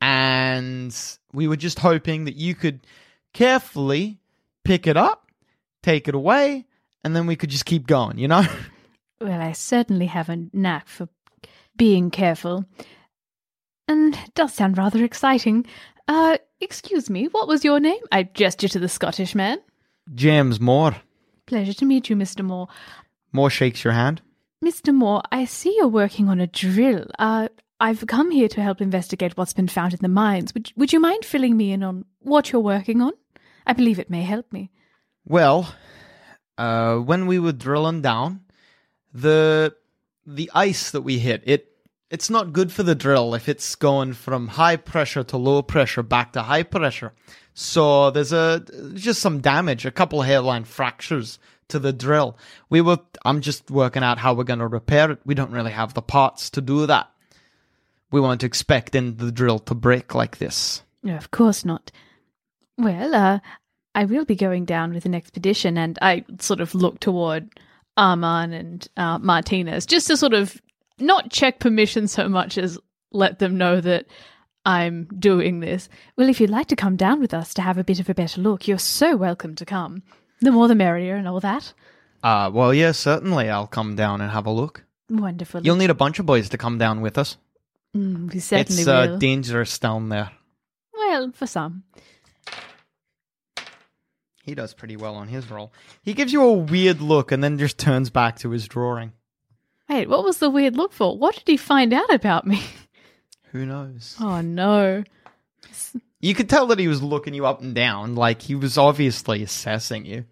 and 0.00 0.96
we 1.32 1.48
were 1.48 1.56
just 1.56 1.80
hoping 1.80 2.24
that 2.24 2.36
you 2.36 2.54
could 2.54 2.86
carefully 3.32 4.20
pick 4.64 4.86
it 4.86 4.96
up, 4.96 5.30
take 5.82 6.06
it 6.08 6.14
away, 6.14 6.66
and 7.04 7.14
then 7.14 7.26
we 7.26 7.36
could 7.36 7.50
just 7.50 7.66
keep 7.66 7.86
going, 7.86 8.18
you 8.18 8.28
know? 8.28 8.44
Well, 9.18 9.40
I 9.40 9.52
certainly 9.52 10.06
have 10.06 10.28
a 10.28 10.44
knack 10.52 10.88
for 10.88 11.08
being 11.74 12.10
careful. 12.10 12.66
And 13.88 14.14
it 14.14 14.34
does 14.34 14.52
sound 14.52 14.76
rather 14.76 15.02
exciting. 15.02 15.64
Uh, 16.06 16.36
excuse 16.60 17.10
me, 17.10 17.26
what 17.26 17.48
was 17.48 17.64
your 17.64 17.80
name? 17.80 18.00
I 18.12 18.24
gesture 18.24 18.68
to 18.68 18.78
the 18.78 18.88
Scottish 18.88 19.34
man. 19.34 19.58
James 20.14 20.60
Moore. 20.60 20.96
Pleasure 21.46 21.74
to 21.74 21.84
meet 21.84 22.08
you, 22.10 22.16
Mr. 22.16 22.44
Moore. 22.44 22.68
Moore 23.32 23.50
shakes 23.50 23.84
your 23.84 23.92
hand. 23.92 24.22
Mr. 24.64 24.94
Moore, 24.94 25.22
I 25.30 25.44
see 25.44 25.76
you're 25.76 25.88
working 25.88 26.28
on 26.28 26.40
a 26.40 26.46
drill. 26.46 27.06
Uh, 27.18 27.48
I've 27.78 28.06
come 28.06 28.30
here 28.30 28.48
to 28.48 28.62
help 28.62 28.80
investigate 28.80 29.36
what's 29.36 29.52
been 29.52 29.68
found 29.68 29.92
in 29.92 30.00
the 30.00 30.08
mines. 30.08 30.54
Would, 30.54 30.72
would 30.76 30.92
you 30.92 31.00
mind 31.00 31.24
filling 31.24 31.56
me 31.56 31.72
in 31.72 31.82
on 31.82 32.04
what 32.20 32.50
you're 32.50 32.62
working 32.62 33.02
on? 33.02 33.12
I 33.66 33.74
believe 33.74 33.98
it 33.98 34.10
may 34.10 34.22
help 34.22 34.50
me. 34.52 34.70
Well, 35.26 35.74
uh, 36.56 36.96
when 36.96 37.26
we 37.26 37.38
were 37.38 37.52
drilling 37.52 38.00
down, 38.00 38.40
the 39.12 39.74
the 40.26 40.50
ice 40.54 40.90
that 40.90 41.02
we 41.02 41.18
hit, 41.18 41.42
it 41.44 41.75
it's 42.10 42.30
not 42.30 42.52
good 42.52 42.70
for 42.70 42.82
the 42.82 42.94
drill 42.94 43.34
if 43.34 43.48
it's 43.48 43.74
going 43.74 44.12
from 44.12 44.48
high 44.48 44.76
pressure 44.76 45.24
to 45.24 45.36
low 45.36 45.62
pressure 45.62 46.02
back 46.02 46.32
to 46.32 46.42
high 46.42 46.62
pressure. 46.62 47.12
So 47.54 48.10
there's 48.10 48.32
a 48.32 48.64
just 48.94 49.20
some 49.20 49.40
damage, 49.40 49.86
a 49.86 49.90
couple 49.90 50.22
hairline 50.22 50.64
fractures 50.64 51.38
to 51.68 51.78
the 51.78 51.92
drill. 51.92 52.36
We 52.68 52.80
were 52.80 52.98
I'm 53.24 53.40
just 53.40 53.70
working 53.70 54.02
out 54.02 54.18
how 54.18 54.34
we're 54.34 54.44
going 54.44 54.60
to 54.60 54.66
repair 54.66 55.10
it. 55.10 55.20
We 55.24 55.34
don't 55.34 55.50
really 55.50 55.72
have 55.72 55.94
the 55.94 56.02
parts 56.02 56.50
to 56.50 56.60
do 56.60 56.86
that. 56.86 57.10
We 58.12 58.20
weren't 58.20 58.44
expecting 58.44 59.16
the 59.16 59.32
drill 59.32 59.58
to 59.60 59.74
break 59.74 60.14
like 60.14 60.38
this. 60.38 60.82
No, 61.02 61.16
of 61.16 61.30
course 61.30 61.64
not. 61.64 61.90
Well, 62.78 63.14
uh, 63.14 63.40
I 63.94 64.04
will 64.04 64.24
be 64.24 64.36
going 64.36 64.64
down 64.64 64.92
with 64.92 65.06
an 65.06 65.14
expedition, 65.14 65.78
and 65.78 65.98
I 66.02 66.24
sort 66.38 66.60
of 66.60 66.74
look 66.74 67.00
toward 67.00 67.48
Arman 67.98 68.52
and 68.52 68.88
uh, 68.96 69.18
Martinez 69.18 69.86
just 69.86 70.06
to 70.08 70.16
sort 70.16 70.34
of 70.34 70.60
not 70.98 71.30
check 71.30 71.58
permission 71.60 72.08
so 72.08 72.28
much 72.28 72.58
as 72.58 72.78
let 73.12 73.38
them 73.38 73.56
know 73.56 73.80
that 73.80 74.06
I'm 74.64 75.06
doing 75.18 75.60
this. 75.60 75.88
Well, 76.16 76.28
if 76.28 76.40
you'd 76.40 76.50
like 76.50 76.66
to 76.68 76.76
come 76.76 76.96
down 76.96 77.20
with 77.20 77.32
us 77.32 77.54
to 77.54 77.62
have 77.62 77.78
a 77.78 77.84
bit 77.84 78.00
of 78.00 78.08
a 78.08 78.14
better 78.14 78.40
look, 78.40 78.66
you're 78.66 78.78
so 78.78 79.16
welcome 79.16 79.54
to 79.56 79.64
come. 79.64 80.02
The 80.40 80.52
more 80.52 80.68
the 80.68 80.74
merrier, 80.74 81.16
and 81.16 81.26
all 81.28 81.40
that. 81.40 81.72
Uh 82.22 82.50
well, 82.52 82.74
yeah, 82.74 82.92
certainly 82.92 83.48
I'll 83.48 83.66
come 83.66 83.94
down 83.96 84.20
and 84.20 84.30
have 84.30 84.46
a 84.46 84.50
look. 84.50 84.84
Wonderful. 85.08 85.62
You'll 85.64 85.76
need 85.76 85.90
a 85.90 85.94
bunch 85.94 86.18
of 86.18 86.26
boys 86.26 86.48
to 86.50 86.58
come 86.58 86.78
down 86.78 87.00
with 87.00 87.16
us. 87.16 87.36
Mm, 87.96 88.32
we 88.32 88.40
certainly 88.40 88.82
it's 88.82 88.88
uh, 88.88 89.16
dangerous 89.16 89.78
down 89.78 90.08
there. 90.08 90.30
well, 90.92 91.30
for 91.32 91.46
some. 91.46 91.84
He 94.42 94.54
does 94.54 94.74
pretty 94.74 94.96
well 94.96 95.14
on 95.16 95.28
his 95.28 95.50
roll. 95.50 95.72
He 96.02 96.14
gives 96.14 96.32
you 96.32 96.42
a 96.42 96.52
weird 96.52 97.00
look 97.00 97.32
and 97.32 97.42
then 97.42 97.58
just 97.58 97.78
turns 97.78 98.10
back 98.10 98.38
to 98.40 98.50
his 98.50 98.68
drawing. 98.68 99.12
Wait, 99.88 100.08
what 100.08 100.24
was 100.24 100.38
the 100.38 100.50
weird 100.50 100.76
look 100.76 100.92
for? 100.92 101.16
What 101.16 101.34
did 101.36 101.46
he 101.46 101.56
find 101.56 101.92
out 101.92 102.12
about 102.12 102.46
me? 102.46 102.62
Who 103.52 103.66
knows? 103.66 104.16
Oh 104.20 104.40
no. 104.40 105.04
You 106.20 106.34
could 106.34 106.48
tell 106.48 106.66
that 106.68 106.78
he 106.78 106.88
was 106.88 107.02
looking 107.02 107.34
you 107.34 107.46
up 107.46 107.60
and 107.60 107.74
down, 107.74 108.14
like 108.14 108.42
he 108.42 108.54
was 108.54 108.78
obviously 108.78 109.42
assessing 109.42 110.06
you. 110.06 110.24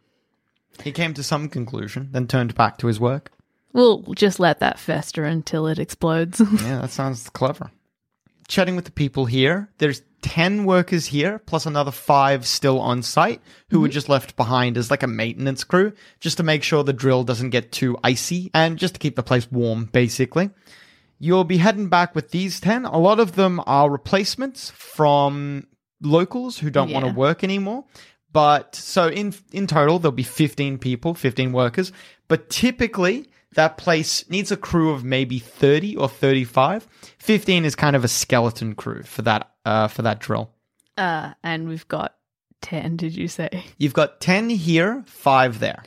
He 0.82 0.90
came 0.92 1.14
to 1.14 1.22
some 1.22 1.48
conclusion, 1.48 2.08
then 2.10 2.26
turned 2.26 2.54
back 2.54 2.78
to 2.78 2.86
his 2.88 2.98
work. 2.98 3.30
We'll 3.72 4.02
just 4.14 4.40
let 4.40 4.60
that 4.60 4.78
fester 4.78 5.24
until 5.24 5.66
it 5.66 5.78
explodes. 5.78 6.40
Yeah, 6.62 6.80
that 6.80 6.90
sounds 6.90 7.28
clever. 7.28 7.70
Chatting 8.48 8.76
with 8.76 8.84
the 8.84 8.92
people 8.92 9.26
here. 9.26 9.70
There's 9.78 10.02
10 10.22 10.64
workers 10.64 11.06
here, 11.06 11.38
plus 11.40 11.66
another 11.66 11.90
five 11.90 12.46
still 12.46 12.80
on 12.80 13.02
site 13.02 13.42
who 13.68 13.80
were 13.80 13.88
mm-hmm. 13.88 13.92
just 13.92 14.08
left 14.08 14.36
behind 14.36 14.78
as 14.78 14.90
like 14.90 15.02
a 15.02 15.06
maintenance 15.06 15.64
crew, 15.64 15.92
just 16.20 16.38
to 16.38 16.42
make 16.42 16.62
sure 16.62 16.82
the 16.82 16.92
drill 16.92 17.24
doesn't 17.24 17.50
get 17.50 17.72
too 17.72 17.96
icy 18.02 18.50
and 18.54 18.78
just 18.78 18.94
to 18.94 19.00
keep 19.00 19.16
the 19.16 19.22
place 19.22 19.50
warm, 19.50 19.84
basically. 19.86 20.50
You'll 21.18 21.44
be 21.44 21.58
heading 21.58 21.88
back 21.88 22.14
with 22.14 22.30
these 22.30 22.58
10. 22.60 22.86
A 22.86 22.98
lot 22.98 23.20
of 23.20 23.34
them 23.34 23.60
are 23.66 23.90
replacements 23.90 24.70
from 24.70 25.66
locals 26.02 26.58
who 26.58 26.70
don't 26.70 26.90
want 26.90 27.06
to 27.06 27.12
work 27.12 27.44
anymore. 27.44 27.84
But 28.32 28.74
so 28.74 29.08
in 29.08 29.32
in 29.52 29.66
total 29.68 29.98
there'll 30.00 30.12
be 30.12 30.24
15 30.24 30.78
people, 30.78 31.14
15 31.14 31.52
workers, 31.52 31.92
but 32.26 32.50
typically 32.50 33.28
that 33.54 33.78
place 33.78 34.28
needs 34.30 34.52
a 34.52 34.56
crew 34.56 34.90
of 34.90 35.04
maybe 35.04 35.38
30 35.38 35.96
or 35.96 36.08
35. 36.08 36.86
15 37.18 37.64
is 37.64 37.74
kind 37.74 37.96
of 37.96 38.04
a 38.04 38.08
skeleton 38.08 38.74
crew 38.74 39.02
for 39.02 39.22
that 39.22 39.50
uh 39.64 39.88
for 39.88 40.02
that 40.02 40.20
drill. 40.20 40.50
Uh, 40.96 41.32
and 41.42 41.68
we've 41.68 41.88
got 41.88 42.14
10, 42.62 42.96
did 42.96 43.14
you 43.14 43.28
say? 43.28 43.64
You've 43.78 43.94
got 43.94 44.20
10 44.20 44.48
here, 44.48 45.02
5 45.06 45.58
there. 45.58 45.82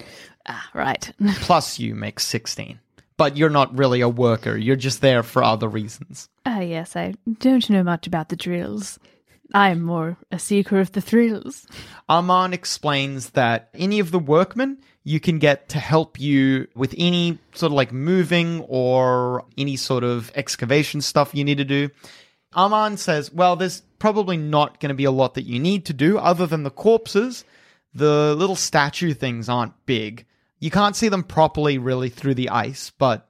Ah, 0.46 0.70
right. 0.74 1.12
Plus 1.36 1.80
you 1.80 1.96
make 1.96 2.20
16. 2.20 2.80
But 3.16 3.36
you're 3.36 3.50
not 3.50 3.76
really 3.76 4.02
a 4.02 4.10
worker. 4.10 4.56
You're 4.56 4.76
just 4.76 5.02
there 5.02 5.24
for 5.24 5.44
other 5.44 5.68
reasons. 5.68 6.30
Ah, 6.46 6.60
yes, 6.60 6.96
I 6.96 7.16
don't 7.40 7.70
know 7.70 7.84
much 7.84 8.06
about 8.06 8.30
the 8.30 8.36
drills. 8.36 9.00
I 9.54 9.70
am 9.70 9.82
more 9.82 10.18
a 10.32 10.38
seeker 10.40 10.80
of 10.80 10.92
the 10.92 11.02
thrills. 11.02 11.66
Armand 12.10 12.54
explains 12.54 13.32
that 13.32 13.70
any 13.74 14.00
of 14.00 14.12
the 14.12 14.20
workmen 14.20 14.80
you 15.08 15.22
can 15.22 15.39
get 15.39 15.70
to 15.70 15.80
help 15.80 16.20
you 16.20 16.67
with 16.76 16.93
any 16.98 17.39
sort 17.54 17.72
of 17.72 17.78
like 17.78 17.93
moving 17.93 18.60
or 18.67 19.46
any 19.58 19.78
sort 19.78 20.04
of 20.04 20.30
excavation 20.36 21.00
stuff 21.00 21.34
you 21.34 21.46
need 21.46 21.60
to 21.60 21.63
do. 21.63 21.89
Armand 22.54 23.00
says, 23.00 23.32
well, 23.32 23.56
there's 23.56 23.84
probably 24.00 24.36
not 24.36 24.82
going 24.82 24.89
to 24.89 24.96
be 24.96 25.06
a 25.06 25.12
lot 25.12 25.36
that 25.36 25.46
you 25.46 25.60
need 25.60 25.86
to 25.86 25.93
do 25.93 26.17
other 26.17 26.46
than 26.46 26.63
the 26.63 26.70
corpses. 26.70 27.46
The 27.93 28.36
little 28.38 28.58
statue 28.58 29.13
things 29.13 29.48
aren't 29.48 29.86
big. 29.86 30.26
You 30.60 30.72
can't 30.72 30.96
see 30.96 31.08
them 31.08 31.24
properly 31.24 31.78
really 31.78 32.10
through 32.10 32.36
the 32.36 32.50
ice, 32.50 32.89
but 32.89 33.30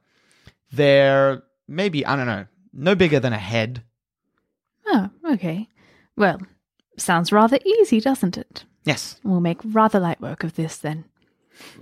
they're 0.72 1.44
maybe, 1.68 2.04
I 2.04 2.16
don't 2.16 2.26
know, 2.26 2.46
no 2.72 2.96
bigger 2.96 3.20
than 3.20 3.32
a 3.32 3.38
head. 3.38 3.84
Oh, 4.84 5.10
okay. 5.30 5.68
Well, 6.16 6.40
sounds 6.96 7.30
rather 7.30 7.60
easy, 7.64 8.00
doesn't 8.00 8.36
it? 8.36 8.64
Yes. 8.82 9.20
We'll 9.22 9.38
make 9.38 9.60
rather 9.62 10.00
light 10.00 10.20
work 10.20 10.42
of 10.42 10.56
this 10.56 10.76
then. 10.76 11.04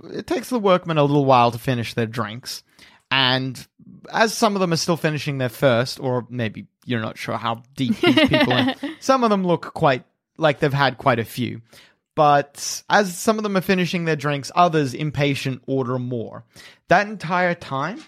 It 0.03 0.27
takes 0.27 0.49
the 0.49 0.59
workmen 0.59 0.97
a 0.97 1.03
little 1.03 1.25
while 1.25 1.51
to 1.51 1.57
finish 1.57 1.93
their 1.93 2.05
drinks. 2.05 2.63
And 3.09 3.65
as 4.11 4.33
some 4.33 4.55
of 4.55 4.59
them 4.59 4.73
are 4.73 4.77
still 4.77 4.97
finishing 4.97 5.37
their 5.37 5.49
first, 5.49 5.99
or 5.99 6.25
maybe 6.29 6.67
you're 6.85 7.01
not 7.01 7.17
sure 7.17 7.37
how 7.37 7.63
deep 7.75 7.99
these 7.99 8.27
people 8.27 8.53
are, 8.53 8.75
some 8.99 9.23
of 9.23 9.29
them 9.29 9.45
look 9.45 9.73
quite 9.73 10.03
like 10.37 10.59
they've 10.59 10.73
had 10.73 10.97
quite 10.97 11.19
a 11.19 11.25
few. 11.25 11.61
But 12.15 12.83
as 12.89 13.15
some 13.15 13.37
of 13.37 13.43
them 13.43 13.55
are 13.55 13.61
finishing 13.61 14.05
their 14.05 14.15
drinks, 14.15 14.51
others, 14.55 14.93
impatient, 14.93 15.61
order 15.67 15.99
more. 15.99 16.43
That 16.87 17.07
entire 17.07 17.53
time, 17.53 18.03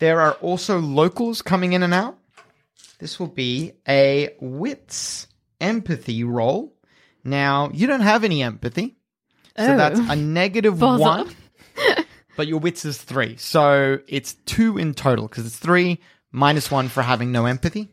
there 0.00 0.20
are 0.20 0.32
also 0.34 0.80
locals 0.80 1.42
coming 1.42 1.72
in 1.72 1.82
and 1.82 1.94
out. 1.94 2.18
This 2.98 3.20
will 3.20 3.28
be 3.28 3.72
a 3.88 4.34
wits 4.40 5.28
empathy 5.60 6.24
roll. 6.24 6.74
Now, 7.24 7.70
you 7.72 7.86
don't 7.86 8.00
have 8.00 8.24
any 8.24 8.42
empathy. 8.42 8.95
So 9.58 9.72
Oh. 9.72 9.76
that's 9.76 9.98
a 9.98 10.16
negative 10.16 10.80
one. 10.80 11.30
but 12.36 12.46
your 12.46 12.58
wits 12.60 12.84
is 12.84 12.98
three. 12.98 13.36
So 13.36 13.98
it's 14.08 14.34
two 14.44 14.76
in 14.78 14.94
total 14.94 15.28
because 15.28 15.46
it's 15.46 15.56
three 15.56 16.00
minus 16.32 16.70
one 16.70 16.88
for 16.88 17.02
having 17.02 17.32
no 17.32 17.46
empathy. 17.46 17.88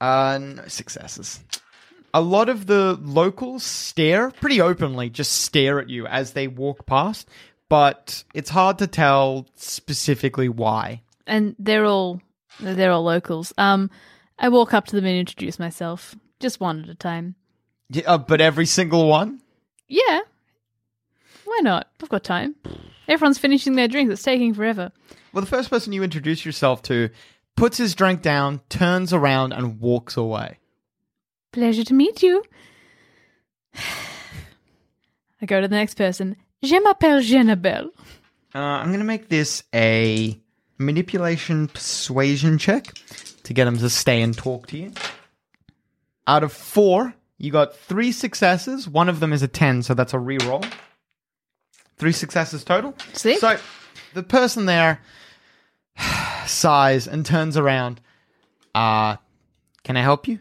Uh, 0.00 0.38
no 0.40 0.66
successes. 0.66 1.40
A 2.12 2.20
lot 2.20 2.48
of 2.48 2.66
the 2.66 2.98
locals 3.00 3.62
stare 3.62 4.30
pretty 4.30 4.60
openly, 4.60 5.10
just 5.10 5.32
stare 5.42 5.78
at 5.78 5.88
you 5.88 6.06
as 6.06 6.32
they 6.32 6.48
walk 6.48 6.84
past, 6.86 7.28
but 7.68 8.24
it's 8.34 8.50
hard 8.50 8.78
to 8.78 8.86
tell 8.86 9.46
specifically 9.54 10.48
why. 10.48 11.02
And 11.26 11.54
they're 11.58 11.84
all 11.84 12.20
they're 12.58 12.90
all 12.90 13.04
locals. 13.04 13.52
Um 13.58 13.90
I 14.38 14.48
walk 14.48 14.74
up 14.74 14.86
to 14.86 14.96
them 14.96 15.04
and 15.04 15.16
introduce 15.18 15.58
myself, 15.58 16.16
just 16.40 16.60
one 16.60 16.82
at 16.82 16.88
a 16.88 16.94
time. 16.94 17.36
Yeah, 17.90 18.04
uh, 18.06 18.18
but 18.18 18.40
every 18.40 18.66
single 18.66 19.06
one? 19.06 19.40
Yeah. 19.90 20.20
Why 21.44 21.58
not? 21.62 21.88
I've 22.00 22.08
got 22.08 22.24
time. 22.24 22.54
Everyone's 23.08 23.38
finishing 23.38 23.74
their 23.74 23.88
drinks. 23.88 24.12
It's 24.12 24.22
taking 24.22 24.54
forever. 24.54 24.92
Well, 25.32 25.42
the 25.42 25.50
first 25.50 25.68
person 25.68 25.92
you 25.92 26.04
introduce 26.04 26.46
yourself 26.46 26.80
to 26.84 27.10
puts 27.56 27.76
his 27.76 27.94
drink 27.94 28.22
down, 28.22 28.60
turns 28.68 29.12
around, 29.12 29.52
and 29.52 29.80
walks 29.80 30.16
away. 30.16 30.58
Pleasure 31.52 31.84
to 31.84 31.92
meet 31.92 32.22
you. 32.22 32.44
I 35.42 35.46
go 35.46 35.60
to 35.60 35.66
the 35.66 35.74
next 35.74 35.94
person. 35.94 36.36
Je 36.62 36.78
m'appelle 36.78 37.20
Jenabelle. 37.20 37.90
Uh, 38.54 38.58
I'm 38.58 38.88
going 38.88 39.00
to 39.00 39.04
make 39.04 39.28
this 39.28 39.64
a 39.74 40.38
manipulation 40.78 41.66
persuasion 41.68 42.58
check 42.58 42.92
to 43.42 43.52
get 43.52 43.66
him 43.66 43.78
to 43.78 43.90
stay 43.90 44.22
and 44.22 44.36
talk 44.36 44.68
to 44.68 44.78
you. 44.78 44.92
Out 46.26 46.44
of 46.44 46.52
four, 46.52 47.14
you 47.40 47.50
got 47.50 47.74
three 47.74 48.12
successes. 48.12 48.86
One 48.86 49.08
of 49.08 49.18
them 49.18 49.32
is 49.32 49.42
a 49.42 49.48
10, 49.48 49.82
so 49.82 49.94
that's 49.94 50.12
a 50.12 50.18
reroll. 50.18 50.70
Three 51.96 52.12
successes 52.12 52.62
total. 52.62 52.94
See? 53.14 53.38
So 53.38 53.58
the 54.12 54.22
person 54.22 54.66
there 54.66 55.00
sighs 56.46 57.08
and 57.08 57.24
turns 57.24 57.56
around. 57.56 58.02
Uh, 58.74 59.16
can 59.84 59.96
I 59.96 60.02
help 60.02 60.28
you? 60.28 60.40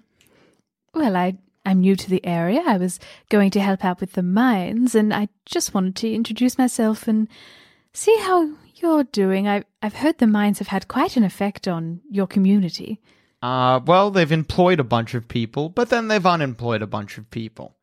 Well, 0.93 1.15
I 1.15 1.37
I'm 1.65 1.79
new 1.79 1.95
to 1.95 2.09
the 2.09 2.25
area. 2.25 2.63
I 2.65 2.77
was 2.77 2.99
going 3.29 3.51
to 3.51 3.61
help 3.61 3.85
out 3.85 4.01
with 4.01 4.13
the 4.13 4.23
mines, 4.23 4.93
and 4.93 5.13
I 5.13 5.29
just 5.45 5.73
wanted 5.73 5.95
to 5.97 6.13
introduce 6.13 6.57
myself 6.57 7.07
and 7.07 7.29
see 7.93 8.17
how 8.19 8.49
you're 8.75 9.05
doing. 9.05 9.47
I 9.47 9.63
I've 9.81 9.95
heard 9.95 10.17
the 10.17 10.27
mines 10.27 10.59
have 10.59 10.67
had 10.67 10.89
quite 10.89 11.15
an 11.15 11.23
effect 11.23 11.65
on 11.65 12.01
your 12.09 12.27
community. 12.27 12.99
Uh, 13.41 13.79
well, 13.85 14.11
they've 14.11 14.31
employed 14.31 14.79
a 14.79 14.83
bunch 14.83 15.13
of 15.13 15.27
people, 15.27 15.69
but 15.69 15.89
then 15.89 16.07
they've 16.07 16.25
unemployed 16.25 16.81
a 16.81 16.87
bunch 16.87 17.17
of 17.17 17.29
people. 17.31 17.75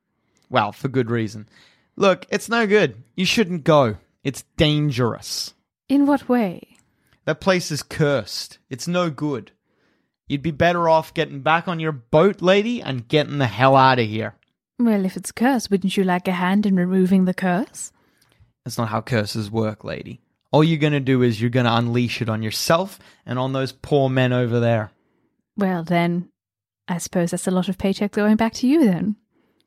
Well, 0.50 0.72
for 0.72 0.88
good 0.88 1.10
reason. 1.10 1.48
Look, 1.96 2.26
it's 2.30 2.48
no 2.48 2.66
good. 2.66 3.02
You 3.14 3.24
shouldn't 3.24 3.64
go. 3.64 3.96
It's 4.22 4.44
dangerous. 4.56 5.54
In 5.88 6.06
what 6.06 6.28
way? 6.28 6.76
That 7.24 7.40
place 7.40 7.70
is 7.70 7.82
cursed. 7.82 8.58
It's 8.68 8.86
no 8.86 9.10
good. 9.10 9.52
You'd 10.28 10.42
be 10.42 10.50
better 10.50 10.88
off 10.88 11.14
getting 11.14 11.40
back 11.40 11.68
on 11.68 11.80
your 11.80 11.92
boat, 11.92 12.42
lady, 12.42 12.82
and 12.82 13.08
getting 13.08 13.38
the 13.38 13.46
hell 13.46 13.76
out 13.76 13.98
of 13.98 14.06
here. 14.06 14.34
Well, 14.78 15.04
if 15.04 15.16
it's 15.16 15.32
cursed, 15.32 15.70
wouldn't 15.70 15.96
you 15.96 16.04
like 16.04 16.28
a 16.28 16.32
hand 16.32 16.66
in 16.66 16.76
removing 16.76 17.24
the 17.24 17.34
curse? 17.34 17.92
That's 18.64 18.76
not 18.76 18.88
how 18.88 19.00
curses 19.00 19.50
work, 19.50 19.84
lady. 19.84 20.20
All 20.50 20.64
you're 20.64 20.78
gonna 20.78 21.00
do 21.00 21.22
is 21.22 21.40
you're 21.40 21.50
gonna 21.50 21.72
unleash 21.72 22.20
it 22.20 22.28
on 22.28 22.42
yourself 22.42 22.98
and 23.24 23.38
on 23.38 23.52
those 23.52 23.72
poor 23.72 24.10
men 24.10 24.32
over 24.32 24.60
there. 24.60 24.90
Well, 25.56 25.82
then, 25.84 26.28
I 26.88 26.98
suppose 26.98 27.30
that's 27.30 27.46
a 27.46 27.50
lot 27.50 27.68
of 27.68 27.78
paycheck 27.78 28.12
going 28.12 28.36
back 28.36 28.52
to 28.54 28.66
you 28.66 28.84
then. 28.84 29.16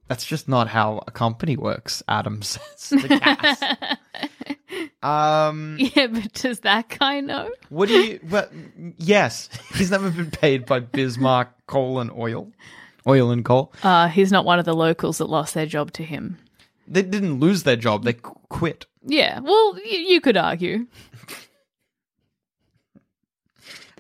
That's 0.07 0.25
just 0.25 0.47
not 0.47 0.67
how 0.69 1.03
a 1.07 1.11
company 1.11 1.55
works, 1.57 2.01
Adam 2.07 2.41
says. 2.43 2.93
um, 5.03 5.77
Yeah, 5.79 6.07
but 6.07 6.33
does 6.33 6.61
that 6.61 6.89
guy 6.97 7.19
know? 7.21 7.49
what 7.69 7.89
do 7.89 7.95
you? 8.05 8.19
Well, 8.29 8.47
yes, 8.97 9.49
he's 9.75 9.91
never 9.91 10.09
been 10.09 10.31
paid 10.31 10.65
by 10.65 10.79
Bismarck 10.79 11.49
Coal 11.67 11.99
and 11.99 12.11
Oil, 12.11 12.51
Oil 13.07 13.31
and 13.31 13.45
Coal. 13.45 13.71
Uh, 13.83 14.07
he's 14.07 14.31
not 14.31 14.45
one 14.45 14.57
of 14.59 14.65
the 14.65 14.75
locals 14.75 15.19
that 15.19 15.25
lost 15.25 15.53
their 15.53 15.65
job 15.67 15.91
to 15.93 16.03
him. 16.03 16.37
They 16.87 17.03
didn't 17.03 17.39
lose 17.39 17.63
their 17.63 17.75
job; 17.75 18.03
they 18.03 18.13
qu- 18.13 18.33
quit. 18.49 18.87
Yeah, 19.05 19.39
well, 19.41 19.73
y- 19.75 19.81
you 20.07 20.21
could 20.21 20.37
argue. 20.37 20.87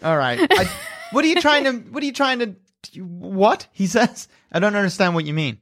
All 0.01 0.17
right. 0.17 0.39
I, 0.49 0.69
what 1.11 1.25
are 1.25 1.27
you 1.27 1.41
trying 1.41 1.63
to? 1.65 1.71
What 1.91 2.03
are 2.03 2.05
you 2.05 2.13
trying 2.13 2.39
to? 2.39 2.55
What 3.01 3.67
he 3.71 3.87
says? 3.87 4.27
I 4.51 4.59
don't 4.59 4.75
understand 4.75 5.15
what 5.15 5.25
you 5.25 5.33
mean. 5.33 5.59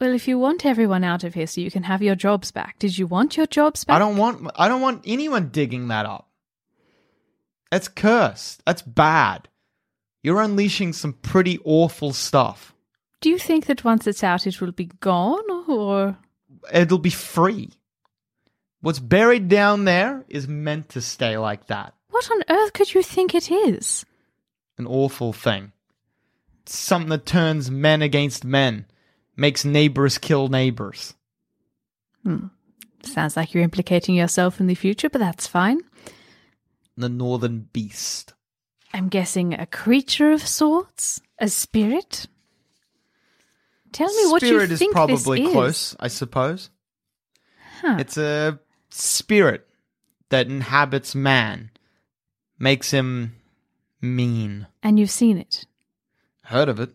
Well, 0.00 0.12
if 0.12 0.26
you 0.26 0.38
want 0.38 0.66
everyone 0.66 1.04
out 1.04 1.22
of 1.22 1.34
here 1.34 1.46
so 1.46 1.60
you 1.60 1.70
can 1.70 1.84
have 1.84 2.02
your 2.02 2.16
jobs 2.16 2.50
back, 2.50 2.78
did 2.78 2.98
you 2.98 3.06
want 3.06 3.36
your 3.36 3.46
jobs 3.46 3.84
back? 3.84 3.96
I 3.96 3.98
don't 3.98 4.16
want. 4.16 4.50
I 4.56 4.68
don't 4.68 4.80
want 4.80 5.02
anyone 5.06 5.50
digging 5.50 5.88
that 5.88 6.06
up. 6.06 6.28
That's 7.70 7.88
cursed. 7.88 8.62
That's 8.66 8.82
bad. 8.82 9.48
You're 10.22 10.40
unleashing 10.40 10.92
some 10.92 11.12
pretty 11.12 11.58
awful 11.64 12.12
stuff. 12.12 12.74
Do 13.20 13.30
you 13.30 13.38
think 13.38 13.66
that 13.66 13.84
once 13.84 14.06
it's 14.06 14.24
out, 14.24 14.46
it 14.46 14.60
will 14.60 14.72
be 14.72 14.90
gone, 15.00 15.50
or 15.68 16.16
It'll 16.72 16.98
be 16.98 17.10
free. 17.10 17.70
What's 18.80 18.98
buried 18.98 19.48
down 19.48 19.84
there 19.84 20.24
is 20.28 20.46
meant 20.46 20.90
to 20.90 21.00
stay 21.00 21.38
like 21.38 21.66
that. 21.66 21.94
what 22.10 22.30
on 22.30 22.42
earth 22.48 22.72
could 22.72 22.94
you 22.94 23.02
think 23.02 23.34
it 23.34 23.50
is? 23.50 24.04
An 24.78 24.86
awful 24.86 25.32
thing. 25.32 25.72
It's 26.62 26.76
something 26.76 27.10
that 27.10 27.26
turns 27.26 27.70
men 27.70 28.02
against 28.02 28.44
men, 28.44 28.86
makes 29.36 29.64
neighbors 29.64 30.18
kill 30.18 30.48
neighbors. 30.48 31.14
Hmm. 32.22 32.46
Sounds 33.02 33.36
like 33.36 33.52
you're 33.52 33.62
implicating 33.62 34.14
yourself 34.14 34.60
in 34.60 34.66
the 34.66 34.74
future, 34.74 35.10
but 35.10 35.18
that's 35.18 35.46
fine. 35.46 35.80
The 36.96 37.08
northern 37.08 37.68
beast. 37.72 38.32
I'm 38.92 39.08
guessing 39.08 39.52
a 39.54 39.66
creature 39.66 40.32
of 40.32 40.46
sorts? 40.46 41.20
A 41.38 41.48
spirit? 41.48 42.26
Tell 43.92 44.12
me 44.12 44.30
what 44.30 44.42
you 44.42 44.66
think 44.66 44.70
spirit 44.70 44.70
is 44.72 44.92
probably 44.92 45.38
this 45.40 45.48
is. 45.48 45.52
close, 45.52 45.96
I 46.00 46.08
suppose. 46.08 46.70
Huh. 47.80 47.96
It's 47.98 48.16
a 48.16 48.58
spirit 48.88 49.68
that 50.30 50.46
inhabits 50.46 51.14
man, 51.14 51.70
makes 52.58 52.90
him 52.90 53.36
mean. 54.04 54.66
And 54.82 54.98
you've 54.98 55.10
seen 55.10 55.38
it. 55.38 55.66
Heard 56.42 56.68
of 56.68 56.78
it? 56.78 56.90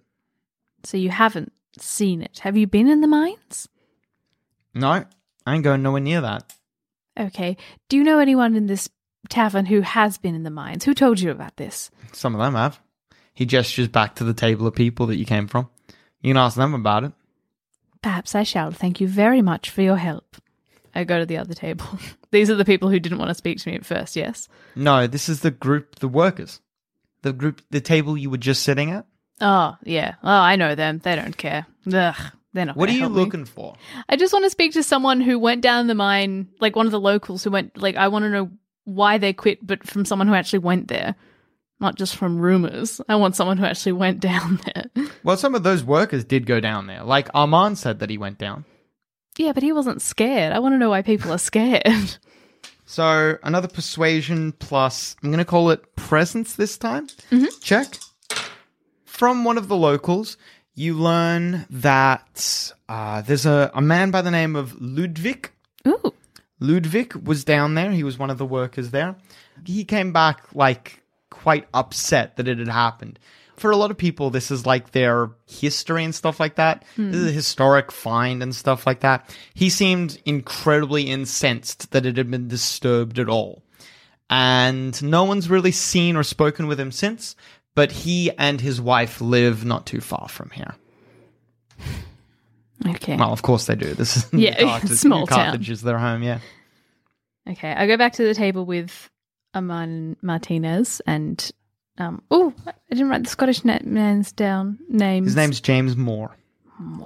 So 0.84 0.97
you 0.97 1.10
haven't 1.10 1.51
seen 1.78 2.22
it. 2.22 2.39
Have 2.39 2.55
you 2.55 2.68
been 2.68 2.88
in 2.88 3.01
the 3.01 3.07
mines? 3.07 3.68
No, 4.74 5.05
I 5.45 5.55
ain't 5.55 5.64
going 5.64 5.82
nowhere 5.82 6.01
near 6.01 6.22
that. 6.22 6.53
Okay. 7.20 7.57
Do 7.89 7.97
you 7.97 8.03
know 8.03 8.20
anyone 8.20 8.55
in 8.55 8.68
this 8.68 8.89
tavern 9.28 9.66
who 9.66 9.82
has 9.82 10.18
been 10.18 10.36
in 10.36 10.43
the 10.43 10.49
mines? 10.49 10.86
Who 10.86 10.93
told 10.93 11.20
you 11.20 11.32
about 11.32 11.57
this? 11.57 11.91
Some 12.14 12.34
of 12.34 12.39
them 12.39 12.55
have. 12.55 12.80
He 13.34 13.45
gestures 13.45 13.88
back 13.88 14.16
to 14.16 14.24
the 14.24 14.34
table 14.34 14.68
of 14.68 14.76
people 14.76 15.07
that 15.07 15.18
you 15.18 15.26
came 15.26 15.47
from. 15.47 15.70
You 16.22 16.32
can 16.32 16.38
ask 16.38 16.55
them 16.55 16.74
about 16.74 17.03
it. 17.05 17.12
Perhaps 18.01 18.36
I 18.36 18.43
shall. 18.43 18.72
Thank 18.72 19.01
you 19.01 19.07
very 19.07 19.41
much 19.41 19.70
for 19.70 19.82
your 19.82 19.97
help. 19.97 20.38
I 20.95 21.03
go 21.03 21.20
to 21.20 21.26
the 21.26 21.38
other 21.38 21.53
table. 21.53 21.86
These 22.32 22.49
are 22.49 22.55
the 22.55 22.66
people 22.66 22.89
who 22.89 22.99
didn't 22.99 23.18
want 23.18 23.30
to 23.30 23.36
speak 23.36 23.60
to 23.60 23.70
me 23.70 23.76
at 23.76 23.86
first, 23.86 24.16
yes? 24.16 24.47
No, 24.76 25.07
this 25.07 25.30
is 25.30 25.41
the 25.41 25.51
group, 25.51 25.99
the 25.99 26.07
workers. 26.07 26.62
The 27.22 27.34
group, 27.34 27.61
the 27.70 27.82
table 27.82 28.17
you 28.17 28.30
were 28.30 28.38
just 28.38 28.63
sitting 28.63 28.91
at. 28.91 29.05
Oh, 29.41 29.76
yeah. 29.84 30.15
Oh, 30.24 30.30
I 30.30 30.55
know 30.55 30.76
them. 30.76 30.99
They 30.99 31.15
don't 31.15 31.36
care. 31.38 31.65
Ugh. 31.91 32.15
They're 32.53 32.65
not 32.65 32.76
What 32.78 32.89
are 32.89 32.93
you 32.93 33.01
help 33.01 33.13
me. 33.13 33.20
looking 33.20 33.45
for? 33.45 33.76
I 34.09 34.15
just 34.15 34.34
want 34.34 34.43
to 34.45 34.49
speak 34.49 34.74
to 34.74 34.82
someone 34.84 35.22
who 35.22 35.38
went 35.38 35.61
down 35.61 35.86
the 35.88 35.93
mine, 35.95 36.47
like 36.59 36.76
one 36.76 36.86
of 36.88 36.91
the 36.91 36.99
locals 36.99 37.43
who 37.43 37.51
went, 37.51 37.78
like, 37.78 37.95
I 37.95 38.07
want 38.07 38.24
to 38.24 38.30
know 38.30 38.49
why 38.86 39.17
they 39.20 39.34
quit, 39.34 39.65
but 39.65 39.86
from 39.88 40.03
someone 40.03 40.28
who 40.28 40.34
actually 40.34 40.59
went 40.59 40.88
there. 40.88 41.15
Not 41.80 41.95
just 41.95 42.15
from 42.15 42.39
rumors. 42.39 42.99
I 43.07 43.15
want 43.17 43.36
someone 43.36 43.57
who 43.57 43.65
actually 43.65 43.91
went 43.93 44.20
down 44.32 44.59
there. 44.65 44.86
Well, 45.24 45.38
some 45.38 45.55
of 45.55 45.63
those 45.63 45.84
workers 45.84 46.26
did 46.26 46.45
go 46.45 46.59
down 46.59 46.88
there. 46.88 47.03
Like 47.03 47.30
Armand 47.34 47.78
said 47.78 47.99
that 47.99 48.09
he 48.09 48.17
went 48.17 48.38
down. 48.39 48.65
yeah, 49.38 49.53
but 49.53 49.63
he 49.63 49.72
wasn't 49.72 50.01
scared. 50.01 50.51
I 50.51 50.59
want 50.59 50.74
to 50.74 50.78
know 50.80 50.89
why 50.89 51.01
people 51.03 51.32
are 51.32 51.38
scared. 51.38 52.17
So 52.90 53.38
another 53.44 53.68
persuasion 53.68 54.52
plus, 54.54 55.16
I'm 55.22 55.30
going 55.30 55.38
to 55.38 55.46
call 55.46 55.70
it 55.70 55.96
presence 55.96 56.56
this 56.56 56.76
time. 56.76 57.08
Check. 57.62 58.00
From 59.06 59.44
one 59.44 59.60
of 59.60 59.68
the 59.68 59.76
locals, 59.76 60.38
you 60.74 60.96
learn 60.96 61.68
that 61.70 62.74
uh, 62.90 63.22
there's 63.22 63.46
a, 63.46 63.70
a 63.76 63.82
man 63.82 64.10
by 64.10 64.24
the 64.24 64.32
name 64.32 64.56
of 64.56 64.82
Ludwig. 64.82 65.52
Ooh. 65.88 66.16
Ludwig 66.60 67.14
was 67.14 67.44
down 67.44 67.76
there. 67.76 67.92
He 67.92 68.04
was 68.04 68.18
one 68.18 68.32
of 68.32 68.40
the 68.40 68.46
workers 68.46 68.90
there. 68.90 69.16
He 69.66 69.86
came 69.86 70.12
back 70.12 70.46
like 70.56 71.04
quite 71.30 71.68
upset 71.76 72.38
that 72.38 72.48
it 72.48 72.58
had 72.58 72.70
happened. 72.70 73.20
For 73.60 73.72
a 73.72 73.76
lot 73.78 73.91
of 73.91 73.97
people, 73.97 74.30
this 74.30 74.51
is 74.51 74.66
like 74.66 74.91
their 74.91 75.32
history 75.47 76.03
and 76.03 76.16
stuff 76.16 76.39
like 76.39 76.55
that. 76.55 76.86
This 76.97 77.16
is 77.16 77.30
a 77.30 77.34
historic 77.34 77.91
find 77.91 78.41
and 78.41 78.55
stuff 78.55 78.88
like 78.88 79.01
that. 79.01 79.36
He 79.53 79.70
seemed 79.70 80.22
incredibly 80.26 81.03
incensed 81.03 81.91
that 81.91 82.05
it 82.05 82.18
had 82.18 82.32
been 82.32 82.47
disturbed 82.47 83.20
at 83.20 83.28
all. 83.30 83.64
And 84.30 85.01
no 85.03 85.24
one's 85.24 85.49
really 85.49 85.72
seen 85.72 86.16
or 86.16 86.24
spoken 86.24 86.68
with 86.68 86.80
him 86.80 86.91
since, 86.91 87.36
but 87.76 87.91
he 87.91 88.32
and 88.38 88.62
his 88.62 88.80
wife 88.80 89.20
live 89.22 89.66
not 89.66 89.86
too 89.86 90.01
far 90.01 90.28
from 90.30 90.49
here. 90.51 90.76
Okay. 92.88 93.18
Well, 93.18 93.34
of 93.34 93.41
course 93.41 93.66
they 93.66 93.76
do. 93.76 93.93
This 93.93 94.16
is 94.16 94.30
Yeah, 94.32 94.57
Carthage, 94.64 94.91
small 94.91 95.28
town. 95.28 95.47
Carthage 95.47 95.70
is 95.70 95.82
their 95.82 95.97
home, 95.97 96.24
yeah. 96.24 96.39
Okay, 97.49 97.74
I 97.74 97.88
go 97.88 97.97
back 97.97 98.14
to 98.14 98.24
the 98.24 98.34
table 98.34 98.66
with 98.66 99.10
Armand 99.53 100.16
Martinez 100.22 101.01
and 101.05 101.51
um. 102.00 102.22
Oh, 102.32 102.54
I 102.66 102.74
didn't 102.89 103.10
write 103.10 103.24
the 103.24 103.30
Scottish 103.30 103.64
man's 103.64 104.32
down 104.32 104.80
names. 104.89 105.28
His 105.28 105.36
name's 105.36 105.62
James 105.62 105.95
Moore. 105.95 106.36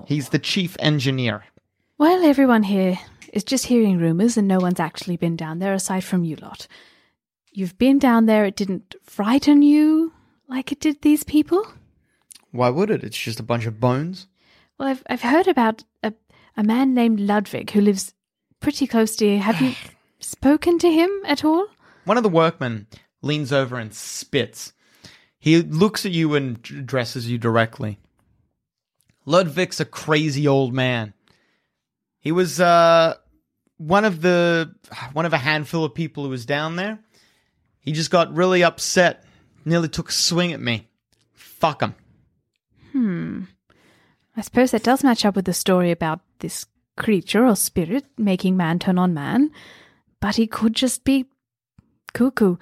He's 0.08 0.30
the 0.30 0.40
chief 0.40 0.78
engineer. 0.80 1.44
Well, 1.98 2.24
everyone 2.24 2.64
here 2.64 3.00
is 3.32 3.44
just 3.44 3.66
hearing 3.66 3.98
rumors, 3.98 4.38
and 4.38 4.48
no 4.48 4.60
one's 4.60 4.80
actually 4.80 5.18
been 5.18 5.36
down 5.36 5.60
there 5.60 5.74
aside 5.74 6.04
from 6.04 6.24
you 6.24 6.36
lot. 6.38 6.68
You've 7.52 7.78
been 7.78 8.00
down 8.00 8.26
there. 8.26 8.46
It 8.46 8.56
didn't 8.56 8.96
frighten 9.04 9.62
you 9.62 10.14
like 10.48 10.72
it 10.72 10.80
did 10.80 11.02
these 11.02 11.24
people. 11.24 11.66
Why 12.52 12.70
would 12.70 12.92
it? 12.92 13.04
It's 13.04 13.18
just 13.18 13.40
a 13.40 13.44
bunch 13.44 13.66
of 13.66 13.80
bones. 13.80 14.28
Well, 14.78 14.90
I've 14.90 15.04
I've 15.10 15.22
heard 15.22 15.48
about 15.48 15.84
a 16.04 16.14
a 16.56 16.64
man 16.64 16.94
named 16.94 17.20
Ludwig 17.20 17.72
who 17.72 17.82
lives 17.82 18.14
pretty 18.60 18.86
close 18.88 19.16
to 19.18 19.26
you. 19.26 19.40
Have 19.40 19.62
you 19.62 19.74
spoken 20.20 20.78
to 20.80 20.92
him 20.92 21.10
at 21.26 21.44
all? 21.44 21.68
One 22.06 22.18
of 22.18 22.24
the 22.24 22.30
workmen 22.30 22.88
leans 23.22 23.52
over 23.52 23.78
and 23.78 23.94
spits. 23.94 24.74
He 25.44 25.62
looks 25.62 26.06
at 26.06 26.14
you 26.14 26.36
and 26.36 26.56
addresses 26.70 27.30
you 27.30 27.38
directly. 27.38 28.00
Ludwig's 29.26 29.82
a 29.82 29.86
crazy 29.86 30.48
old 30.48 30.74
man. 30.74 31.14
He 32.22 32.32
was 32.32 32.62
uh, 32.62 33.16
one 33.76 34.06
of 34.06 34.22
the 34.22 34.74
one 35.12 35.26
of 35.26 35.34
a 35.34 35.38
handful 35.38 35.84
of 35.84 35.94
people 35.94 36.24
who 36.24 36.30
was 36.30 36.46
down 36.46 36.78
there. 36.78 36.98
He 37.82 37.92
just 37.92 38.10
got 38.10 38.34
really 38.34 38.64
upset, 38.64 39.26
nearly 39.66 39.90
took 39.90 40.08
a 40.08 40.14
swing 40.14 40.54
at 40.54 40.62
me. 40.62 40.88
Fuck 41.34 41.82
him. 41.82 41.96
Hmm. 42.94 43.42
I 44.38 44.42
suppose 44.44 44.72
that 44.72 44.84
does 44.84 45.04
match 45.04 45.26
up 45.26 45.36
with 45.36 45.44
the 45.44 45.54
story 45.54 45.92
about 45.92 46.22
this 46.40 46.66
creature 46.96 47.46
or 47.46 47.58
spirit 47.58 48.06
making 48.18 48.56
man 48.56 48.80
turn 48.80 48.98
on 48.98 49.14
man, 49.14 49.52
but 50.22 50.38
he 50.38 50.48
could 50.48 50.74
just 50.74 51.04
be 51.04 51.26
cuckoo. 52.14 52.56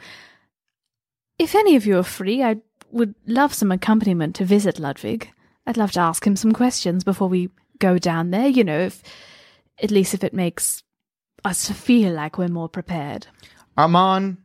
If 1.37 1.53
any 1.53 1.75
of 1.75 1.85
you 1.85 1.99
are 1.99 2.03
free, 2.03 2.41
I 2.41 2.57
would 2.91 3.15
love 3.25 3.53
some 3.53 3.71
accompaniment 3.71 4.35
to 4.35 4.45
visit 4.45 4.79
Ludwig. 4.79 5.31
I'd 5.65 5.77
love 5.77 5.91
to 5.93 5.99
ask 5.99 6.25
him 6.25 6.35
some 6.35 6.51
questions 6.51 7.03
before 7.03 7.27
we 7.27 7.49
go 7.79 7.97
down 7.97 8.31
there, 8.31 8.47
you 8.47 8.63
know, 8.63 8.79
if 8.79 9.03
at 9.81 9.91
least 9.91 10.13
if 10.13 10.23
it 10.23 10.33
makes 10.33 10.83
us 11.43 11.69
feel 11.69 12.13
like 12.13 12.37
we're 12.37 12.47
more 12.47 12.69
prepared. 12.69 13.27
Armand 13.77 14.37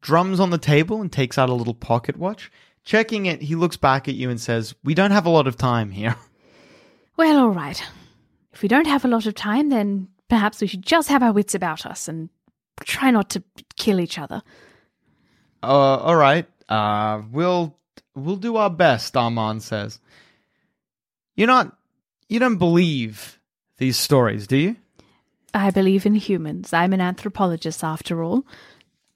drums 0.00 0.40
on 0.40 0.50
the 0.50 0.58
table 0.58 1.00
and 1.00 1.12
takes 1.12 1.38
out 1.38 1.48
a 1.48 1.54
little 1.54 1.74
pocket 1.74 2.16
watch. 2.16 2.50
Checking 2.84 3.26
it, 3.26 3.42
he 3.42 3.56
looks 3.56 3.76
back 3.76 4.06
at 4.06 4.14
you 4.14 4.30
and 4.30 4.40
says, 4.40 4.74
We 4.84 4.94
don't 4.94 5.10
have 5.10 5.26
a 5.26 5.30
lot 5.30 5.46
of 5.46 5.56
time 5.56 5.90
here. 5.90 6.16
Well, 7.18 7.38
all 7.38 7.50
right. 7.50 7.82
If 8.52 8.60
we 8.60 8.68
don't 8.68 8.86
have 8.86 9.02
a 9.02 9.08
lot 9.08 9.24
of 9.24 9.34
time, 9.34 9.70
then 9.70 10.08
perhaps 10.28 10.60
we 10.60 10.66
should 10.66 10.84
just 10.84 11.08
have 11.08 11.22
our 11.22 11.32
wits 11.32 11.54
about 11.54 11.86
us 11.86 12.08
and 12.08 12.28
try 12.84 13.10
not 13.10 13.30
to 13.30 13.42
kill 13.76 14.00
each 14.00 14.18
other. 14.18 14.42
Uh, 15.62 15.96
all 15.96 16.16
right. 16.16 16.46
Uh, 16.68 17.22
we'll 17.30 17.76
we'll 18.14 18.36
do 18.36 18.56
our 18.56 18.70
best. 18.70 19.16
Armand 19.16 19.62
says. 19.62 20.00
You're 21.36 21.46
not. 21.46 21.76
You 22.28 22.38
don't 22.38 22.58
believe 22.58 23.38
these 23.78 23.98
stories, 23.98 24.46
do 24.46 24.56
you? 24.56 24.76
I 25.54 25.70
believe 25.70 26.04
in 26.06 26.14
humans. 26.14 26.72
I'm 26.72 26.92
an 26.92 27.00
anthropologist, 27.00 27.84
after 27.84 28.22
all. 28.22 28.44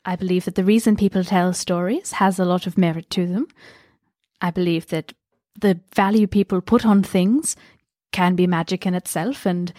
I 0.04 0.16
believe 0.16 0.44
that 0.44 0.54
the 0.54 0.64
reason 0.64 0.96
people 0.96 1.24
tell 1.24 1.52
stories 1.52 2.12
has 2.12 2.38
a 2.38 2.44
lot 2.44 2.66
of 2.66 2.78
merit 2.78 3.10
to 3.10 3.26
them. 3.26 3.48
I 4.40 4.50
believe 4.50 4.86
that 4.88 5.12
the 5.60 5.80
value 5.94 6.26
people 6.26 6.60
put 6.60 6.86
on 6.86 7.02
things 7.02 7.56
can 8.12 8.36
be 8.36 8.46
magic 8.46 8.86
in 8.86 8.94
itself, 8.94 9.44
and 9.44 9.72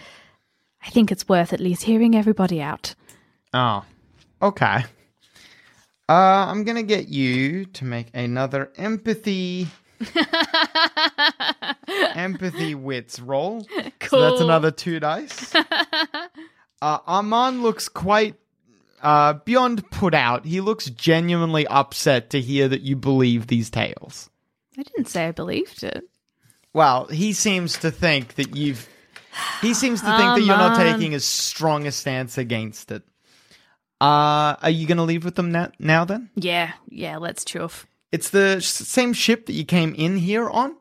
I 0.84 0.90
think 0.90 1.10
it's 1.10 1.28
worth 1.28 1.52
at 1.52 1.60
least 1.60 1.82
hearing 1.82 2.14
everybody 2.14 2.62
out. 2.62 2.94
Oh, 3.52 3.84
okay. 4.40 4.84
Uh, 6.08 6.46
I'm 6.48 6.64
gonna 6.64 6.82
get 6.82 7.08
you 7.08 7.64
to 7.66 7.84
make 7.84 8.08
another 8.14 8.70
empathy. 8.76 9.68
empathy 12.14 12.74
wits 12.74 13.20
roll. 13.20 13.66
So 14.08 14.20
that's 14.20 14.40
another 14.40 14.70
two 14.70 14.98
dice. 15.00 15.54
uh, 16.82 16.98
Armand 17.06 17.62
looks 17.62 17.88
quite 17.88 18.34
uh, 19.02 19.34
beyond 19.44 19.88
put 19.90 20.14
out. 20.14 20.44
He 20.44 20.60
looks 20.60 20.90
genuinely 20.90 21.66
upset 21.66 22.30
to 22.30 22.40
hear 22.40 22.68
that 22.68 22.82
you 22.82 22.96
believe 22.96 23.46
these 23.46 23.70
tales. 23.70 24.30
I 24.78 24.82
didn't 24.82 25.08
say 25.08 25.26
I 25.26 25.32
believed 25.32 25.82
it. 25.84 26.04
Well, 26.72 27.06
he 27.06 27.32
seems 27.32 27.78
to 27.78 27.90
think 27.90 28.34
that 28.36 28.56
you've. 28.56 28.88
He 29.60 29.72
seems 29.72 30.00
to 30.00 30.06
think 30.06 30.36
that 30.36 30.42
you're 30.42 30.56
not 30.56 30.78
Armand. 30.78 31.00
taking 31.00 31.14
as 31.14 31.24
strong 31.24 31.86
a 31.86 31.92
stance 31.92 32.38
against 32.38 32.90
it. 32.90 33.02
Uh, 34.02 34.56
are 34.60 34.70
you 34.70 34.86
going 34.88 34.96
to 34.96 35.04
leave 35.04 35.24
with 35.24 35.36
them 35.36 35.52
now, 35.52 35.70
now 35.78 36.04
then? 36.04 36.28
Yeah, 36.34 36.72
yeah, 36.88 37.18
let's 37.18 37.44
chuff. 37.44 37.86
It's 38.10 38.30
the 38.30 38.60
same 38.60 39.12
ship 39.12 39.46
that 39.46 39.52
you 39.52 39.64
came 39.64 39.94
in 39.94 40.16
here 40.16 40.50
on. 40.50 40.74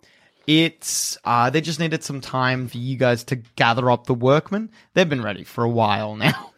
It's 0.47 1.19
uh 1.23 1.51
they 1.51 1.61
just 1.61 1.79
needed 1.79 2.03
some 2.03 2.19
time 2.19 2.67
for 2.67 2.77
you 2.77 2.97
guys 2.97 3.23
to 3.25 3.35
gather 3.55 3.91
up 3.91 4.07
the 4.07 4.15
workmen. 4.15 4.71
They've 4.95 5.07
been 5.07 5.21
ready 5.21 5.43
for 5.43 5.63
a 5.63 5.69
while 5.69 6.15
now. 6.15 6.47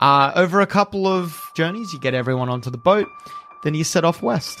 Uh 0.00 0.32
over 0.34 0.60
a 0.60 0.66
couple 0.66 1.06
of 1.06 1.40
journeys 1.56 1.92
you 1.92 2.00
get 2.00 2.14
everyone 2.14 2.48
onto 2.48 2.70
the 2.70 2.78
boat, 2.78 3.06
then 3.62 3.74
you 3.74 3.84
set 3.84 4.04
off 4.04 4.22
west. 4.22 4.60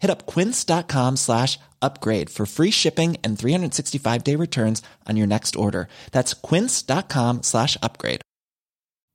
Hit 0.00 0.10
up 0.10 0.26
quince.com 0.26 1.16
slash 1.16 1.58
upgrade 1.80 2.30
for 2.30 2.46
free 2.46 2.70
shipping 2.70 3.16
and 3.22 3.38
365 3.38 4.24
day 4.24 4.36
returns 4.36 4.82
on 5.08 5.16
your 5.16 5.26
next 5.26 5.54
order. 5.56 5.88
That's 6.10 6.34
quince.com 6.34 7.42
slash 7.42 7.76
upgrade. 7.82 8.22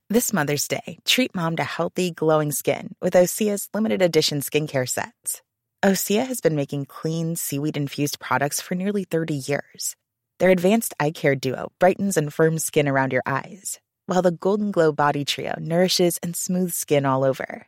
This 0.07 0.31
Mother's 0.31 0.67
Day, 0.67 0.99
treat 1.03 1.33
mom 1.33 1.55
to 1.55 1.63
healthy, 1.63 2.11
glowing 2.11 2.51
skin 2.51 2.93
with 3.01 3.15
Osea's 3.15 3.69
limited 3.73 4.03
edition 4.03 4.41
skincare 4.41 4.87
sets. 4.87 5.41
Osea 5.83 6.27
has 6.27 6.41
been 6.41 6.55
making 6.55 6.85
clean, 6.85 7.35
seaweed 7.35 7.75
infused 7.75 8.19
products 8.19 8.61
for 8.61 8.75
nearly 8.75 9.03
30 9.03 9.33
years. 9.33 9.95
Their 10.37 10.51
advanced 10.51 10.93
eye 10.99 11.11
care 11.11 11.35
duo 11.35 11.71
brightens 11.79 12.17
and 12.17 12.31
firms 12.31 12.63
skin 12.63 12.87
around 12.87 13.13
your 13.13 13.23
eyes, 13.25 13.79
while 14.05 14.21
the 14.21 14.31
Golden 14.31 14.69
Glow 14.69 14.91
Body 14.91 15.25
Trio 15.25 15.55
nourishes 15.59 16.19
and 16.21 16.35
smooths 16.35 16.75
skin 16.75 17.05
all 17.05 17.23
over. 17.23 17.67